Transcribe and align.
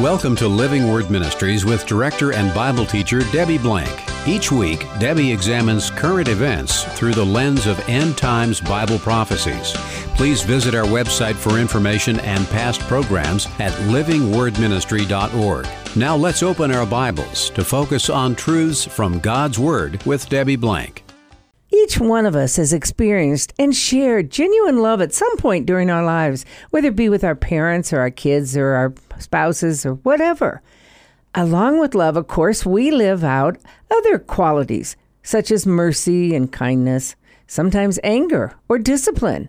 Welcome 0.00 0.36
to 0.36 0.46
Living 0.46 0.92
Word 0.92 1.10
Ministries 1.10 1.64
with 1.64 1.84
director 1.84 2.32
and 2.32 2.54
Bible 2.54 2.86
teacher 2.86 3.18
Debbie 3.32 3.58
Blank. 3.58 3.90
Each 4.28 4.52
week, 4.52 4.86
Debbie 5.00 5.32
examines 5.32 5.90
current 5.90 6.28
events 6.28 6.84
through 6.96 7.14
the 7.14 7.26
lens 7.26 7.66
of 7.66 7.80
end 7.88 8.16
times 8.16 8.60
Bible 8.60 9.00
prophecies. 9.00 9.72
Please 10.14 10.40
visit 10.42 10.72
our 10.76 10.84
website 10.84 11.34
for 11.34 11.58
information 11.58 12.20
and 12.20 12.46
past 12.46 12.80
programs 12.82 13.46
at 13.58 13.72
livingwordministry.org. 13.90 15.66
Now 15.96 16.14
let's 16.14 16.44
open 16.44 16.70
our 16.70 16.86
Bibles 16.86 17.50
to 17.50 17.64
focus 17.64 18.08
on 18.08 18.36
truths 18.36 18.84
from 18.84 19.18
God's 19.18 19.58
Word 19.58 20.00
with 20.04 20.28
Debbie 20.28 20.54
Blank. 20.54 21.07
Each 21.88 21.98
one 21.98 22.26
of 22.26 22.36
us 22.36 22.56
has 22.56 22.74
experienced 22.74 23.54
and 23.58 23.74
shared 23.74 24.30
genuine 24.30 24.82
love 24.82 25.00
at 25.00 25.14
some 25.14 25.38
point 25.38 25.64
during 25.64 25.88
our 25.88 26.04
lives, 26.04 26.44
whether 26.68 26.88
it 26.88 26.96
be 26.96 27.08
with 27.08 27.24
our 27.24 27.34
parents 27.34 27.94
or 27.94 28.00
our 28.00 28.10
kids 28.10 28.58
or 28.58 28.74
our 28.74 28.92
spouses 29.18 29.86
or 29.86 29.94
whatever. 29.94 30.60
Along 31.34 31.80
with 31.80 31.94
love, 31.94 32.18
of 32.18 32.28
course, 32.28 32.66
we 32.66 32.90
live 32.90 33.24
out 33.24 33.56
other 33.90 34.18
qualities 34.18 34.96
such 35.22 35.50
as 35.50 35.66
mercy 35.66 36.34
and 36.34 36.52
kindness, 36.52 37.16
sometimes 37.46 37.98
anger 38.04 38.52
or 38.68 38.78
discipline, 38.78 39.48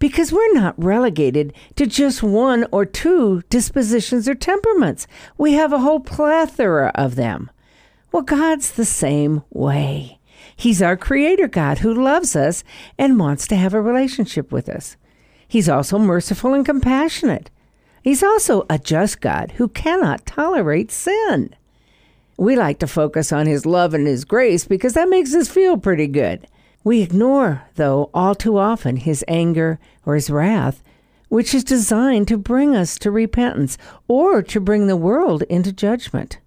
because 0.00 0.32
we're 0.32 0.54
not 0.54 0.74
relegated 0.82 1.52
to 1.76 1.86
just 1.86 2.24
one 2.24 2.66
or 2.72 2.84
two 2.84 3.42
dispositions 3.50 4.28
or 4.28 4.34
temperaments. 4.34 5.06
We 5.36 5.52
have 5.52 5.72
a 5.72 5.78
whole 5.78 6.00
plethora 6.00 6.90
of 6.96 7.14
them. 7.14 7.52
Well, 8.10 8.24
God's 8.24 8.72
the 8.72 8.84
same 8.84 9.44
way. 9.50 10.17
He's 10.58 10.82
our 10.82 10.96
creator 10.96 11.46
God 11.46 11.78
who 11.78 11.94
loves 11.94 12.34
us 12.34 12.64
and 12.98 13.16
wants 13.16 13.46
to 13.46 13.54
have 13.54 13.74
a 13.74 13.80
relationship 13.80 14.50
with 14.50 14.68
us. 14.68 14.96
He's 15.46 15.68
also 15.68 16.00
merciful 16.00 16.52
and 16.52 16.66
compassionate. 16.66 17.48
He's 18.02 18.24
also 18.24 18.66
a 18.68 18.76
just 18.76 19.20
God 19.20 19.52
who 19.52 19.68
cannot 19.68 20.26
tolerate 20.26 20.90
sin. 20.90 21.54
We 22.36 22.56
like 22.56 22.80
to 22.80 22.88
focus 22.88 23.32
on 23.32 23.46
his 23.46 23.66
love 23.66 23.94
and 23.94 24.08
his 24.08 24.24
grace 24.24 24.64
because 24.64 24.94
that 24.94 25.08
makes 25.08 25.32
us 25.32 25.46
feel 25.46 25.78
pretty 25.78 26.08
good. 26.08 26.48
We 26.82 27.02
ignore, 27.02 27.62
though, 27.76 28.10
all 28.12 28.34
too 28.34 28.58
often 28.58 28.96
his 28.96 29.24
anger 29.28 29.78
or 30.04 30.16
his 30.16 30.28
wrath, 30.28 30.82
which 31.28 31.54
is 31.54 31.62
designed 31.62 32.26
to 32.28 32.36
bring 32.36 32.74
us 32.74 32.98
to 32.98 33.12
repentance 33.12 33.78
or 34.08 34.42
to 34.42 34.60
bring 34.60 34.88
the 34.88 34.96
world 34.96 35.42
into 35.44 35.72
judgment. 35.72 36.38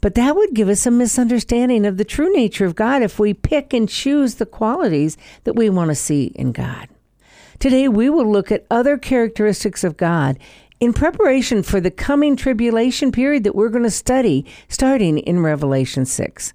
But 0.00 0.14
that 0.14 0.36
would 0.36 0.54
give 0.54 0.68
us 0.68 0.86
a 0.86 0.90
misunderstanding 0.90 1.84
of 1.84 1.96
the 1.96 2.04
true 2.04 2.32
nature 2.32 2.64
of 2.64 2.76
God 2.76 3.02
if 3.02 3.18
we 3.18 3.34
pick 3.34 3.72
and 3.72 3.88
choose 3.88 4.36
the 4.36 4.46
qualities 4.46 5.16
that 5.44 5.54
we 5.54 5.68
want 5.68 5.90
to 5.90 5.94
see 5.94 6.32
in 6.36 6.52
God. 6.52 6.88
Today, 7.58 7.88
we 7.88 8.08
will 8.08 8.30
look 8.30 8.52
at 8.52 8.66
other 8.70 8.96
characteristics 8.96 9.82
of 9.82 9.96
God 9.96 10.38
in 10.78 10.92
preparation 10.92 11.64
for 11.64 11.80
the 11.80 11.90
coming 11.90 12.36
tribulation 12.36 13.10
period 13.10 13.42
that 13.42 13.56
we're 13.56 13.68
going 13.68 13.82
to 13.82 13.90
study 13.90 14.46
starting 14.68 15.18
in 15.18 15.40
Revelation 15.40 16.04
6. 16.06 16.52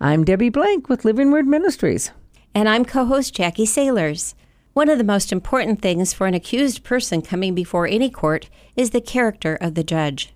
I'm 0.00 0.24
Debbie 0.24 0.48
Blank 0.48 0.88
with 0.88 1.04
Living 1.04 1.30
Word 1.30 1.46
Ministries. 1.46 2.10
And 2.54 2.70
I'm 2.70 2.86
co 2.86 3.04
host 3.04 3.34
Jackie 3.34 3.66
Sailors. 3.66 4.34
One 4.72 4.88
of 4.88 4.96
the 4.96 5.04
most 5.04 5.32
important 5.32 5.82
things 5.82 6.14
for 6.14 6.26
an 6.26 6.34
accused 6.34 6.84
person 6.84 7.20
coming 7.20 7.54
before 7.54 7.86
any 7.86 8.08
court 8.08 8.48
is 8.76 8.90
the 8.90 9.00
character 9.02 9.56
of 9.56 9.74
the 9.74 9.84
judge. 9.84 10.32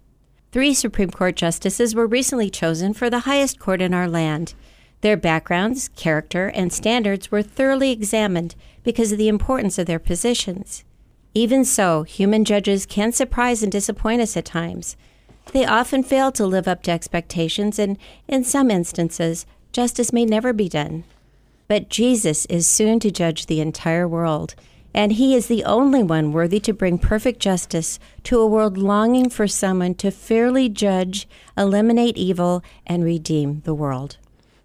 Three 0.52 0.74
Supreme 0.74 1.10
Court 1.10 1.36
justices 1.36 1.94
were 1.94 2.08
recently 2.08 2.50
chosen 2.50 2.92
for 2.92 3.08
the 3.08 3.20
highest 3.20 3.60
court 3.60 3.80
in 3.80 3.94
our 3.94 4.08
land. 4.08 4.54
Their 5.00 5.16
backgrounds, 5.16 5.88
character, 5.94 6.48
and 6.48 6.72
standards 6.72 7.30
were 7.30 7.42
thoroughly 7.42 7.92
examined 7.92 8.56
because 8.82 9.12
of 9.12 9.18
the 9.18 9.28
importance 9.28 9.78
of 9.78 9.86
their 9.86 10.00
positions. 10.00 10.82
Even 11.34 11.64
so, 11.64 12.02
human 12.02 12.44
judges 12.44 12.84
can 12.84 13.12
surprise 13.12 13.62
and 13.62 13.70
disappoint 13.70 14.20
us 14.20 14.36
at 14.36 14.44
times. 14.44 14.96
They 15.52 15.64
often 15.64 16.02
fail 16.02 16.32
to 16.32 16.46
live 16.46 16.66
up 16.66 16.82
to 16.82 16.90
expectations, 16.90 17.78
and 17.78 17.96
in 18.26 18.42
some 18.42 18.72
instances, 18.72 19.46
justice 19.70 20.12
may 20.12 20.24
never 20.24 20.52
be 20.52 20.68
done. 20.68 21.04
But 21.68 21.88
Jesus 21.88 22.44
is 22.46 22.66
soon 22.66 22.98
to 23.00 23.12
judge 23.12 23.46
the 23.46 23.60
entire 23.60 24.08
world, 24.08 24.56
and 24.94 25.12
he 25.12 25.34
is 25.34 25.46
the 25.46 25.64
only 25.64 26.02
one 26.02 26.32
worthy 26.32 26.60
to 26.60 26.72
bring 26.72 26.98
perfect 26.98 27.40
justice 27.40 27.98
to 28.24 28.38
a 28.38 28.46
world 28.46 28.76
longing 28.76 29.28
for 29.30 29.46
someone 29.46 29.94
to 29.94 30.10
fairly 30.10 30.68
judge, 30.68 31.28
eliminate 31.56 32.16
evil, 32.16 32.62
and 32.86 33.04
redeem 33.04 33.60
the 33.64 33.74
world. 33.74 34.18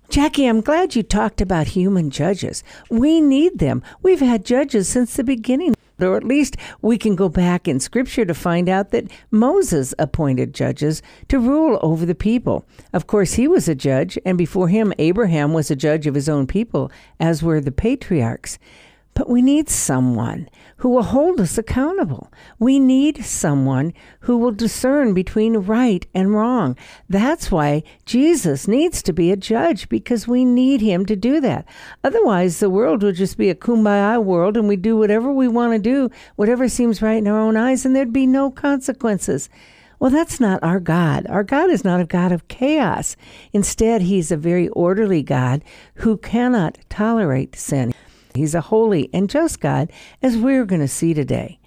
Jackie, 0.09 0.45
I'm 0.45 0.61
glad 0.61 0.95
you 0.95 1.03
talked 1.03 1.41
about 1.41 1.67
human 1.69 2.09
judges. 2.09 2.63
We 2.89 3.19
need 3.19 3.59
them. 3.59 3.83
We've 4.01 4.19
had 4.19 4.45
judges 4.45 4.87
since 4.87 5.15
the 5.15 5.23
beginning, 5.23 5.75
or 5.99 6.15
at 6.15 6.23
least 6.23 6.57
we 6.81 6.97
can 6.97 7.15
go 7.15 7.27
back 7.27 7.67
in 7.67 7.79
Scripture 7.79 8.23
to 8.23 8.33
find 8.33 8.69
out 8.69 8.91
that 8.91 9.11
Moses 9.31 9.95
appointed 9.97 10.53
judges 10.53 11.01
to 11.29 11.39
rule 11.39 11.79
over 11.81 12.05
the 12.05 12.15
people. 12.15 12.65
Of 12.93 13.07
course, 13.07 13.33
he 13.33 13.47
was 13.47 13.67
a 13.67 13.75
judge, 13.75 14.17
and 14.25 14.37
before 14.37 14.67
him, 14.67 14.93
Abraham 14.99 15.53
was 15.53 15.71
a 15.71 15.75
judge 15.75 16.05
of 16.05 16.15
his 16.15 16.29
own 16.29 16.45
people, 16.45 16.91
as 17.19 17.41
were 17.41 17.59
the 17.59 17.71
patriarchs. 17.71 18.59
But 19.15 19.29
we 19.29 19.41
need 19.41 19.69
someone 19.69 20.49
who 20.77 20.89
will 20.89 21.03
hold 21.03 21.39
us 21.39 21.57
accountable. 21.57 22.33
We 22.59 22.79
need 22.79 23.23
someone 23.23 23.93
who 24.19 24.37
will 24.37 24.51
discern 24.51 25.13
between 25.13 25.55
right 25.55 26.05
and 26.13 26.33
wrong. 26.33 26.77
That's 27.07 27.49
why 27.49 27.83
Jesus 28.05 28.67
needs 28.67 29.01
to 29.03 29.13
be 29.13 29.31
a 29.31 29.37
judge 29.37 29.87
because 29.87 30.27
we 30.27 30.43
need 30.43 30.81
him 30.81 31.05
to 31.05 31.15
do 31.15 31.39
that. 31.39 31.65
Otherwise, 32.03 32.59
the 32.59 32.69
world 32.69 33.03
would 33.03 33.15
just 33.15 33.37
be 33.37 33.49
a 33.49 33.55
kumbaya 33.55 34.21
world 34.21 34.57
and 34.57 34.67
we 34.67 34.75
do 34.75 34.97
whatever 34.97 35.31
we 35.31 35.47
want 35.47 35.71
to 35.71 35.79
do, 35.79 36.09
whatever 36.35 36.67
seems 36.67 37.01
right 37.01 37.17
in 37.17 37.27
our 37.27 37.39
own 37.39 37.55
eyes, 37.55 37.85
and 37.85 37.95
there'd 37.95 38.11
be 38.11 38.27
no 38.27 38.51
consequences. 38.51 39.49
Well, 39.97 40.11
that's 40.11 40.41
not 40.41 40.61
our 40.61 40.81
God. 40.81 41.25
Our 41.29 41.43
God 41.43 41.69
is 41.69 41.85
not 41.85 42.01
a 42.01 42.05
God 42.05 42.33
of 42.33 42.49
chaos. 42.49 43.15
Instead, 43.53 44.01
He's 44.01 44.29
a 44.29 44.35
very 44.35 44.67
orderly 44.69 45.23
God 45.23 45.63
who 45.95 46.17
cannot 46.17 46.77
tolerate 46.89 47.55
sin. 47.55 47.93
He's 48.35 48.55
a 48.55 48.61
holy 48.61 49.09
and 49.13 49.29
just 49.29 49.59
God, 49.59 49.91
as 50.21 50.37
we're 50.37 50.65
going 50.65 50.81
to 50.81 50.87
see 50.87 51.13
today. 51.13 51.59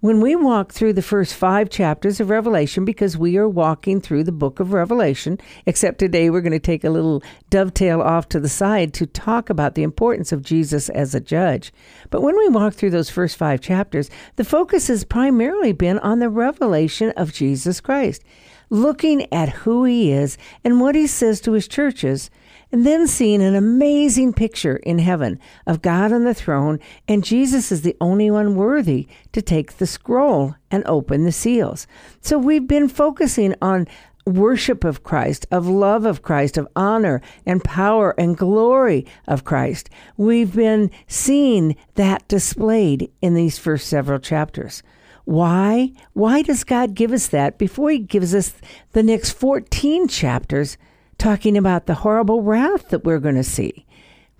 When 0.00 0.22
we 0.22 0.34
walk 0.34 0.72
through 0.72 0.94
the 0.94 1.02
first 1.02 1.34
five 1.34 1.68
chapters 1.68 2.20
of 2.20 2.30
Revelation, 2.30 2.86
because 2.86 3.18
we 3.18 3.36
are 3.36 3.46
walking 3.46 4.00
through 4.00 4.24
the 4.24 4.32
book 4.32 4.58
of 4.58 4.72
Revelation, 4.72 5.38
except 5.66 5.98
today 5.98 6.30
we're 6.30 6.40
going 6.40 6.52
to 6.52 6.58
take 6.58 6.84
a 6.84 6.90
little 6.90 7.22
dovetail 7.50 8.00
off 8.00 8.26
to 8.30 8.40
the 8.40 8.48
side 8.48 8.94
to 8.94 9.04
talk 9.04 9.50
about 9.50 9.74
the 9.74 9.82
importance 9.82 10.32
of 10.32 10.40
Jesus 10.40 10.88
as 10.88 11.14
a 11.14 11.20
judge. 11.20 11.70
But 12.08 12.22
when 12.22 12.34
we 12.38 12.48
walk 12.48 12.72
through 12.72 12.92
those 12.92 13.10
first 13.10 13.36
five 13.36 13.60
chapters, 13.60 14.08
the 14.36 14.44
focus 14.44 14.88
has 14.88 15.04
primarily 15.04 15.72
been 15.72 15.98
on 15.98 16.18
the 16.18 16.30
revelation 16.30 17.10
of 17.10 17.34
Jesus 17.34 17.78
Christ, 17.82 18.24
looking 18.70 19.30
at 19.30 19.50
who 19.50 19.84
he 19.84 20.12
is 20.12 20.38
and 20.64 20.80
what 20.80 20.94
he 20.94 21.06
says 21.06 21.42
to 21.42 21.52
his 21.52 21.68
churches 21.68 22.30
and 22.72 22.86
then 22.86 23.06
seeing 23.06 23.42
an 23.42 23.54
amazing 23.54 24.32
picture 24.32 24.76
in 24.76 24.98
heaven 24.98 25.38
of 25.66 25.82
God 25.82 26.12
on 26.12 26.24
the 26.24 26.34
throne, 26.34 26.78
and 27.08 27.24
Jesus 27.24 27.72
is 27.72 27.82
the 27.82 27.96
only 28.00 28.30
one 28.30 28.54
worthy 28.54 29.08
to 29.32 29.42
take 29.42 29.78
the 29.78 29.86
scroll 29.86 30.54
and 30.70 30.84
open 30.86 31.24
the 31.24 31.32
seals. 31.32 31.86
So 32.20 32.38
we've 32.38 32.68
been 32.68 32.88
focusing 32.88 33.54
on 33.60 33.88
worship 34.26 34.84
of 34.84 35.02
Christ, 35.02 35.46
of 35.50 35.66
love 35.66 36.04
of 36.04 36.22
Christ, 36.22 36.56
of 36.56 36.68
honor 36.76 37.20
and 37.46 37.64
power 37.64 38.14
and 38.18 38.36
glory 38.36 39.06
of 39.26 39.44
Christ. 39.44 39.90
We've 40.16 40.54
been 40.54 40.90
seeing 41.06 41.76
that 41.94 42.26
displayed 42.28 43.10
in 43.20 43.34
these 43.34 43.58
first 43.58 43.88
several 43.88 44.18
chapters. 44.18 44.82
Why? 45.24 45.92
Why 46.12 46.42
does 46.42 46.64
God 46.64 46.94
give 46.94 47.12
us 47.12 47.28
that 47.28 47.58
before 47.58 47.90
He 47.90 47.98
gives 47.98 48.34
us 48.34 48.54
the 48.92 49.02
next 49.02 49.32
14 49.32 50.08
chapters 50.08 50.76
talking 51.20 51.56
about 51.56 51.86
the 51.86 51.96
horrible 51.96 52.42
wrath 52.42 52.88
that 52.88 53.04
we're 53.04 53.20
going 53.20 53.36
to 53.36 53.44
see. 53.44 53.86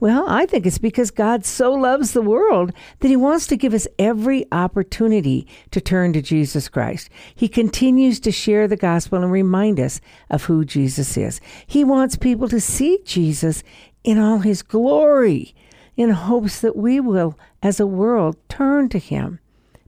Well, 0.01 0.25
I 0.27 0.47
think 0.47 0.65
it's 0.65 0.79
because 0.79 1.11
God 1.11 1.45
so 1.45 1.73
loves 1.75 2.13
the 2.13 2.23
world 2.23 2.73
that 3.01 3.09
He 3.09 3.17
wants 3.17 3.47
to 3.49 3.57
give 3.57 3.75
us 3.75 3.87
every 3.99 4.47
opportunity 4.51 5.47
to 5.73 5.81
turn 5.83 6.15
to 6.15 6.23
Jesus 6.23 6.71
Christ. 6.71 7.11
He 7.35 7.49
continues 7.49 8.19
to 8.21 8.33
share 8.33 8.67
the 8.67 8.79
gospel 8.79 9.23
and 9.23 9.31
remind 9.31 9.79
us 9.79 10.01
of 10.31 10.45
who 10.45 10.65
Jesus 10.65 11.19
is. 11.19 11.39
He 11.66 11.84
wants 11.84 12.16
people 12.16 12.49
to 12.49 12.60
see 12.60 12.99
Jesus 13.04 13.63
in 14.03 14.19
all 14.19 14.39
His 14.39 14.63
glory 14.63 15.54
in 15.99 16.09
hopes 16.09 16.63
that 16.63 16.77
we 16.77 16.99
will, 16.99 17.39
as 17.63 17.78
a 17.78 17.87
world, 17.87 18.39
turn 18.49 18.89
to 18.89 18.99
Him 18.99 19.39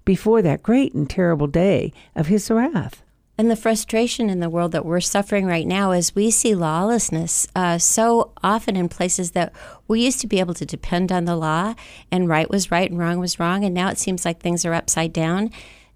before 0.05 0.43
that 0.43 0.62
great 0.62 0.93
and 0.93 1.08
terrible 1.08 1.46
day 1.46 1.90
of 2.14 2.26
His 2.26 2.50
wrath. 2.50 3.02
And 3.38 3.50
the 3.50 3.56
frustration 3.56 4.29
in 4.29 4.40
the 4.40 4.50
world 4.50 4.73
that 4.73 4.84
we're 4.84 5.00
suffering 5.00 5.46
right 5.46 5.67
now 5.67 5.93
is 5.93 6.14
we 6.14 6.31
see 6.31 6.55
lawlessness 6.55 7.46
uh, 7.56 7.79
so 7.79 8.32
often 8.43 8.76
in 8.76 8.88
places 8.88 9.31
that 9.31 9.52
we 9.88 10.05
used 10.05 10.20
to 10.20 10.26
be 10.26 10.38
able 10.38 10.55
to 10.55 10.67
depend 10.67 11.11
on 11.11 11.25
the 11.25 11.34
law 11.34 11.75
and 12.11 12.29
right 12.29 12.50
was 12.50 12.70
right 12.70 12.90
and 12.90 13.00
wrong 13.00 13.19
was 13.19 13.40
wrong. 13.40 13.64
And 13.64 13.75
now 13.75 13.88
it 13.88 13.99
seems 13.99 14.25
like 14.25 14.40
things 14.40 14.64
are 14.67 14.75
upside 14.75 15.12
down. 15.12 15.50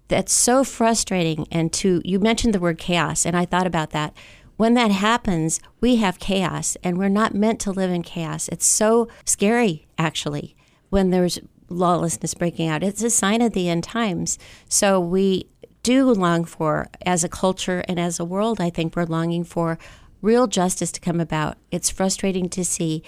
That's 0.07 0.33
so 0.33 0.63
frustrating. 0.63 1.47
And 1.51 1.71
to, 1.73 2.01
you 2.03 2.19
mentioned 2.19 2.53
the 2.53 2.59
word 2.59 2.79
chaos, 2.79 3.25
and 3.25 3.37
I 3.37 3.45
thought 3.45 3.67
about 3.67 3.91
that. 3.91 4.15
When 4.55 4.73
that 4.73 4.89
happens, 4.89 5.59
we 5.79 5.97
have 5.97 6.17
chaos, 6.17 6.75
and 6.83 6.97
we're 6.97 7.09
not 7.09 7.35
meant 7.35 7.59
to 7.61 7.71
live 7.71 7.91
in 7.91 8.01
chaos. 8.01 8.47
It's 8.47 8.65
so 8.65 9.07
scary, 9.25 9.85
actually, 9.99 10.55
when 10.89 11.11
there's 11.11 11.39
lawlessness 11.69 12.33
breaking 12.33 12.67
out. 12.67 12.83
It's 12.83 13.03
a 13.03 13.09
sign 13.09 13.41
of 13.41 13.53
the 13.53 13.69
end 13.69 13.83
times. 13.83 14.39
So 14.69 14.99
we 14.99 15.47
do 15.87 16.11
long 16.11 16.43
for, 16.43 16.89
as 17.05 17.23
a 17.23 17.29
culture 17.29 17.81
and 17.87 17.97
as 17.97 18.19
a 18.19 18.25
world, 18.25 18.59
I 18.59 18.69
think 18.69 18.93
we're 18.93 19.05
longing 19.05 19.45
for 19.45 19.79
real 20.21 20.45
justice 20.45 20.91
to 20.91 20.99
come 20.99 21.21
about. 21.21 21.55
It's 21.71 21.89
frustrating 21.89 22.49
to 22.49 22.65
see 22.65 23.03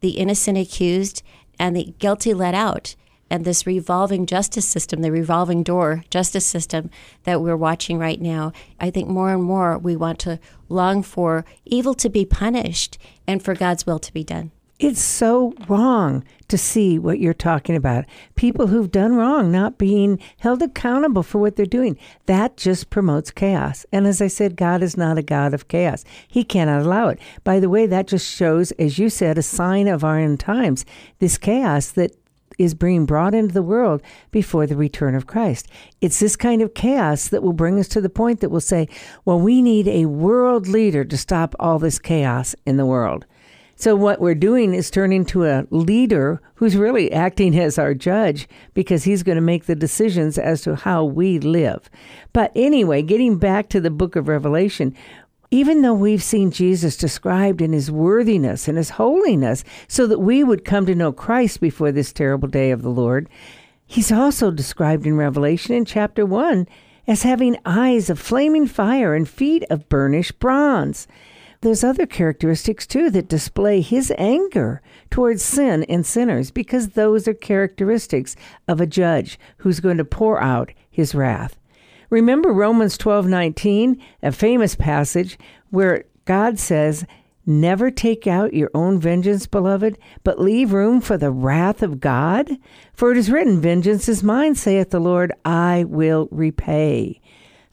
the 0.00 0.18
innocent 0.18 0.58
accused 0.58 1.22
and 1.60 1.76
the 1.76 1.94
guilty 2.00 2.34
let 2.34 2.52
out. 2.52 2.96
And 3.30 3.44
this 3.44 3.68
revolving 3.68 4.26
justice 4.26 4.66
system, 4.66 5.00
the 5.00 5.12
revolving 5.12 5.62
door 5.62 6.02
justice 6.10 6.44
system 6.44 6.90
that 7.22 7.40
we're 7.40 7.56
watching 7.56 7.98
right 8.00 8.20
now, 8.20 8.50
I 8.80 8.90
think 8.90 9.08
more 9.08 9.32
and 9.32 9.44
more 9.44 9.78
we 9.78 9.94
want 9.94 10.18
to 10.20 10.40
long 10.68 11.04
for 11.04 11.44
evil 11.64 11.94
to 11.94 12.08
be 12.08 12.24
punished 12.24 12.98
and 13.28 13.44
for 13.44 13.54
God's 13.54 13.86
will 13.86 14.00
to 14.00 14.12
be 14.12 14.24
done. 14.24 14.50
It's 14.84 15.00
so 15.00 15.54
wrong 15.66 16.24
to 16.48 16.58
see 16.58 16.98
what 16.98 17.18
you're 17.18 17.32
talking 17.32 17.74
about. 17.74 18.04
People 18.34 18.66
who've 18.66 18.90
done 18.90 19.14
wrong 19.14 19.50
not 19.50 19.78
being 19.78 20.18
held 20.40 20.60
accountable 20.60 21.22
for 21.22 21.38
what 21.38 21.56
they're 21.56 21.64
doing. 21.64 21.98
That 22.26 22.58
just 22.58 22.90
promotes 22.90 23.30
chaos. 23.30 23.86
And 23.92 24.06
as 24.06 24.20
I 24.20 24.26
said, 24.26 24.58
God 24.58 24.82
is 24.82 24.94
not 24.94 25.16
a 25.16 25.22
God 25.22 25.54
of 25.54 25.68
chaos. 25.68 26.04
He 26.28 26.44
cannot 26.44 26.82
allow 26.82 27.08
it. 27.08 27.18
By 27.44 27.60
the 27.60 27.70
way, 27.70 27.86
that 27.86 28.08
just 28.08 28.30
shows, 28.30 28.72
as 28.72 28.98
you 28.98 29.08
said, 29.08 29.38
a 29.38 29.42
sign 29.42 29.88
of 29.88 30.04
our 30.04 30.18
end 30.18 30.38
times, 30.38 30.84
this 31.18 31.38
chaos 31.38 31.90
that 31.92 32.14
is 32.58 32.74
being 32.74 33.06
brought 33.06 33.34
into 33.34 33.54
the 33.54 33.62
world 33.62 34.02
before 34.32 34.66
the 34.66 34.76
return 34.76 35.14
of 35.14 35.26
Christ. 35.26 35.66
It's 36.02 36.20
this 36.20 36.36
kind 36.36 36.60
of 36.60 36.74
chaos 36.74 37.28
that 37.28 37.42
will 37.42 37.54
bring 37.54 37.80
us 37.80 37.88
to 37.88 38.02
the 38.02 38.10
point 38.10 38.40
that 38.40 38.50
we'll 38.50 38.60
say, 38.60 38.90
well, 39.24 39.40
we 39.40 39.62
need 39.62 39.88
a 39.88 40.04
world 40.04 40.68
leader 40.68 41.06
to 41.06 41.16
stop 41.16 41.54
all 41.58 41.78
this 41.78 41.98
chaos 41.98 42.54
in 42.66 42.76
the 42.76 42.84
world. 42.84 43.24
So 43.76 43.96
what 43.96 44.20
we're 44.20 44.34
doing 44.34 44.72
is 44.72 44.90
turning 44.90 45.24
to 45.26 45.44
a 45.44 45.66
leader 45.70 46.40
who's 46.54 46.76
really 46.76 47.10
acting 47.12 47.58
as 47.58 47.78
our 47.78 47.92
judge 47.92 48.48
because 48.72 49.04
he's 49.04 49.22
going 49.22 49.36
to 49.36 49.42
make 49.42 49.64
the 49.64 49.74
decisions 49.74 50.38
as 50.38 50.62
to 50.62 50.76
how 50.76 51.04
we 51.04 51.38
live. 51.40 51.90
But 52.32 52.52
anyway, 52.54 53.02
getting 53.02 53.36
back 53.38 53.68
to 53.70 53.80
the 53.80 53.90
book 53.90 54.14
of 54.14 54.28
Revelation, 54.28 54.94
even 55.50 55.82
though 55.82 55.94
we've 55.94 56.22
seen 56.22 56.50
Jesus 56.50 56.96
described 56.96 57.60
in 57.60 57.72
his 57.72 57.90
worthiness 57.90 58.68
and 58.68 58.78
his 58.78 58.90
holiness 58.90 59.64
so 59.88 60.06
that 60.06 60.20
we 60.20 60.44
would 60.44 60.64
come 60.64 60.86
to 60.86 60.94
know 60.94 61.12
Christ 61.12 61.60
before 61.60 61.92
this 61.92 62.12
terrible 62.12 62.48
day 62.48 62.70
of 62.70 62.82
the 62.82 62.90
Lord, 62.90 63.28
he's 63.86 64.12
also 64.12 64.50
described 64.50 65.06
in 65.06 65.16
Revelation 65.16 65.74
in 65.74 65.84
chapter 65.84 66.24
1 66.24 66.66
as 67.06 67.22
having 67.22 67.58
eyes 67.66 68.08
of 68.08 68.18
flaming 68.18 68.66
fire 68.66 69.14
and 69.14 69.28
feet 69.28 69.64
of 69.68 69.88
burnished 69.88 70.38
bronze 70.38 71.06
there's 71.64 71.82
other 71.82 72.06
characteristics 72.06 72.86
too 72.86 73.10
that 73.10 73.28
display 73.28 73.80
his 73.80 74.12
anger 74.18 74.82
towards 75.10 75.42
sin 75.42 75.82
and 75.84 76.04
sinners 76.04 76.50
because 76.50 76.90
those 76.90 77.26
are 77.26 77.34
characteristics 77.34 78.36
of 78.68 78.80
a 78.80 78.86
judge 78.86 79.38
who's 79.58 79.80
going 79.80 79.96
to 79.96 80.04
pour 80.04 80.40
out 80.40 80.72
his 80.90 81.14
wrath. 81.14 81.56
Remember 82.10 82.52
Romans 82.52 82.96
12:19, 82.98 83.98
a 84.22 84.30
famous 84.30 84.76
passage 84.76 85.38
where 85.70 86.04
God 86.26 86.58
says, 86.58 87.06
"Never 87.46 87.90
take 87.90 88.26
out 88.26 88.54
your 88.54 88.70
own 88.74 89.00
vengeance, 89.00 89.46
beloved, 89.46 89.98
but 90.22 90.40
leave 90.40 90.72
room 90.72 91.00
for 91.00 91.16
the 91.16 91.30
wrath 91.30 91.82
of 91.82 91.98
God, 91.98 92.50
for 92.92 93.10
it 93.10 93.16
is 93.16 93.30
written, 93.30 93.60
vengeance 93.60 94.08
is 94.08 94.22
mine, 94.22 94.54
saith 94.54 94.90
the 94.90 95.00
Lord, 95.00 95.32
I 95.44 95.84
will 95.88 96.28
repay." 96.30 97.20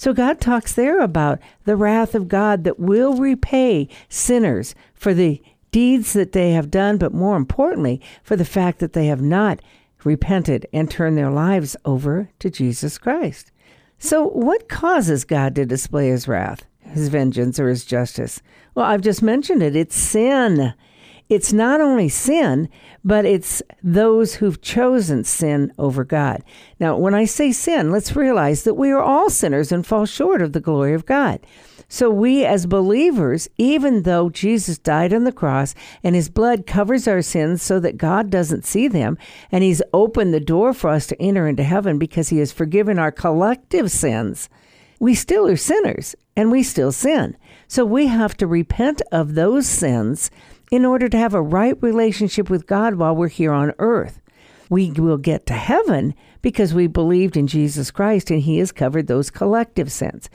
So 0.02 0.14
God 0.14 0.42
talks 0.42 0.74
there 0.74 1.00
about 1.00 1.38
the 1.66 1.76
wrath 1.76 2.16
of 2.16 2.28
God 2.28 2.64
that 2.64 2.80
will 2.80 3.18
repay 3.18 3.88
sinners 4.10 4.74
for 4.96 5.14
the 5.14 5.40
deeds 5.70 6.14
that 6.14 6.32
they 6.32 6.54
have 6.54 6.72
done, 6.72 6.98
but 6.98 7.14
more 7.14 7.38
importantly, 7.38 8.02
for 8.24 8.36
the 8.36 8.44
fact 8.44 8.80
that 8.80 8.94
they 8.94 9.06
have 9.06 9.22
not 9.22 9.60
repented 10.04 10.66
and 10.74 10.90
turned 10.90 11.20
their 11.20 11.30
lives 11.30 11.76
over 11.86 12.32
to 12.40 12.50
Jesus 12.50 12.98
Christ. 12.98 13.52
So, 14.00 14.28
what 14.28 14.68
causes 14.68 15.24
God 15.24 15.54
to 15.54 15.68
display 15.68 16.08
his 16.08 16.28
wrath, 16.28 16.66
his 16.80 17.10
vengeance, 17.10 17.60
or 17.60 17.70
his 17.70 17.86
justice? 17.86 18.42
Well, 18.74 18.88
I've 18.88 19.02
just 19.02 19.22
mentioned 19.22 19.62
it 19.62 19.76
it's 19.76 19.96
sin 19.96 20.74
it's 21.32 21.54
not 21.54 21.80
only 21.80 22.10
sin, 22.10 22.68
but 23.06 23.24
it's 23.24 23.64
those 23.82 24.36
who've 24.36 24.62
chosen 24.62 25.24
sin 25.24 25.72
over 25.78 26.04
God. 26.04 26.44
Now, 26.78 26.98
when 26.98 27.16
I 27.16 27.24
say 27.24 27.54
sin, 27.54 27.90
let's 27.90 28.18
realize 28.18 28.64
that 28.64 28.74
we 28.74 28.92
are 28.92 29.02
all 29.02 29.30
sinners 29.30 29.72
and 29.72 29.88
fall 29.88 30.06
short 30.06 30.42
of 30.42 30.52
the 30.52 30.60
glory 30.60 30.94
of 30.94 31.06
God. 31.06 31.40
So, 31.88 32.10
we 32.10 32.44
as 32.44 32.66
believers, 32.66 33.48
even 33.58 34.04
though 34.04 34.30
Jesus 34.30 34.78
died 34.78 35.14
on 35.14 35.24
the 35.24 35.32
cross 35.32 35.74
and 36.04 36.16
his 36.16 36.28
blood 36.28 36.68
covers 36.68 37.08
our 37.08 37.22
sins 37.22 37.62
so 37.62 37.80
that 37.80 37.98
God 37.98 38.30
doesn't 38.30 38.66
see 38.66 38.90
them, 38.90 39.18
and 39.54 39.64
he's 39.64 39.82
opened 39.94 40.34
the 40.34 40.42
door 40.42 40.74
for 40.74 40.90
us 40.90 41.08
to 41.08 41.22
enter 41.22 41.48
into 41.48 41.64
heaven 41.64 41.98
because 41.98 42.28
he 42.28 42.40
has 42.40 42.52
forgiven 42.52 43.00
our 43.00 43.12
collective 43.12 43.90
sins, 43.90 44.50
we 45.00 45.16
still 45.16 45.48
are 45.48 45.56
sinners 45.56 46.14
and 46.36 46.52
we 46.52 46.62
still 46.62 46.92
sin. 46.92 47.38
So, 47.70 47.86
we 47.86 48.08
have 48.08 48.36
to 48.38 48.48
repent 48.48 49.02
of 49.14 49.36
those 49.36 49.66
sins 49.66 50.30
in 50.72 50.86
order 50.86 51.10
to 51.10 51.18
have 51.18 51.34
a 51.34 51.42
right 51.42 51.76
relationship 51.84 52.50
with 52.50 52.66
God 52.66 52.96
while 52.96 53.16
we're 53.16 53.28
here 53.28 53.52
on 53.52 53.74
earth. 53.78 54.22
We 54.70 54.92
will 54.92 55.18
get 55.18 55.46
to 55.48 55.54
heaven 55.54 56.16
because 56.42 56.74
we 56.74 56.88
believed 56.88 57.36
in 57.36 57.46
Jesus 57.46 57.92
Christ 57.92 58.32
and 58.32 58.42
He 58.42 58.58
has 58.60 58.72
covered 58.72 59.08
those 59.08 59.30
collective 59.30 59.92
sins. 59.92 60.30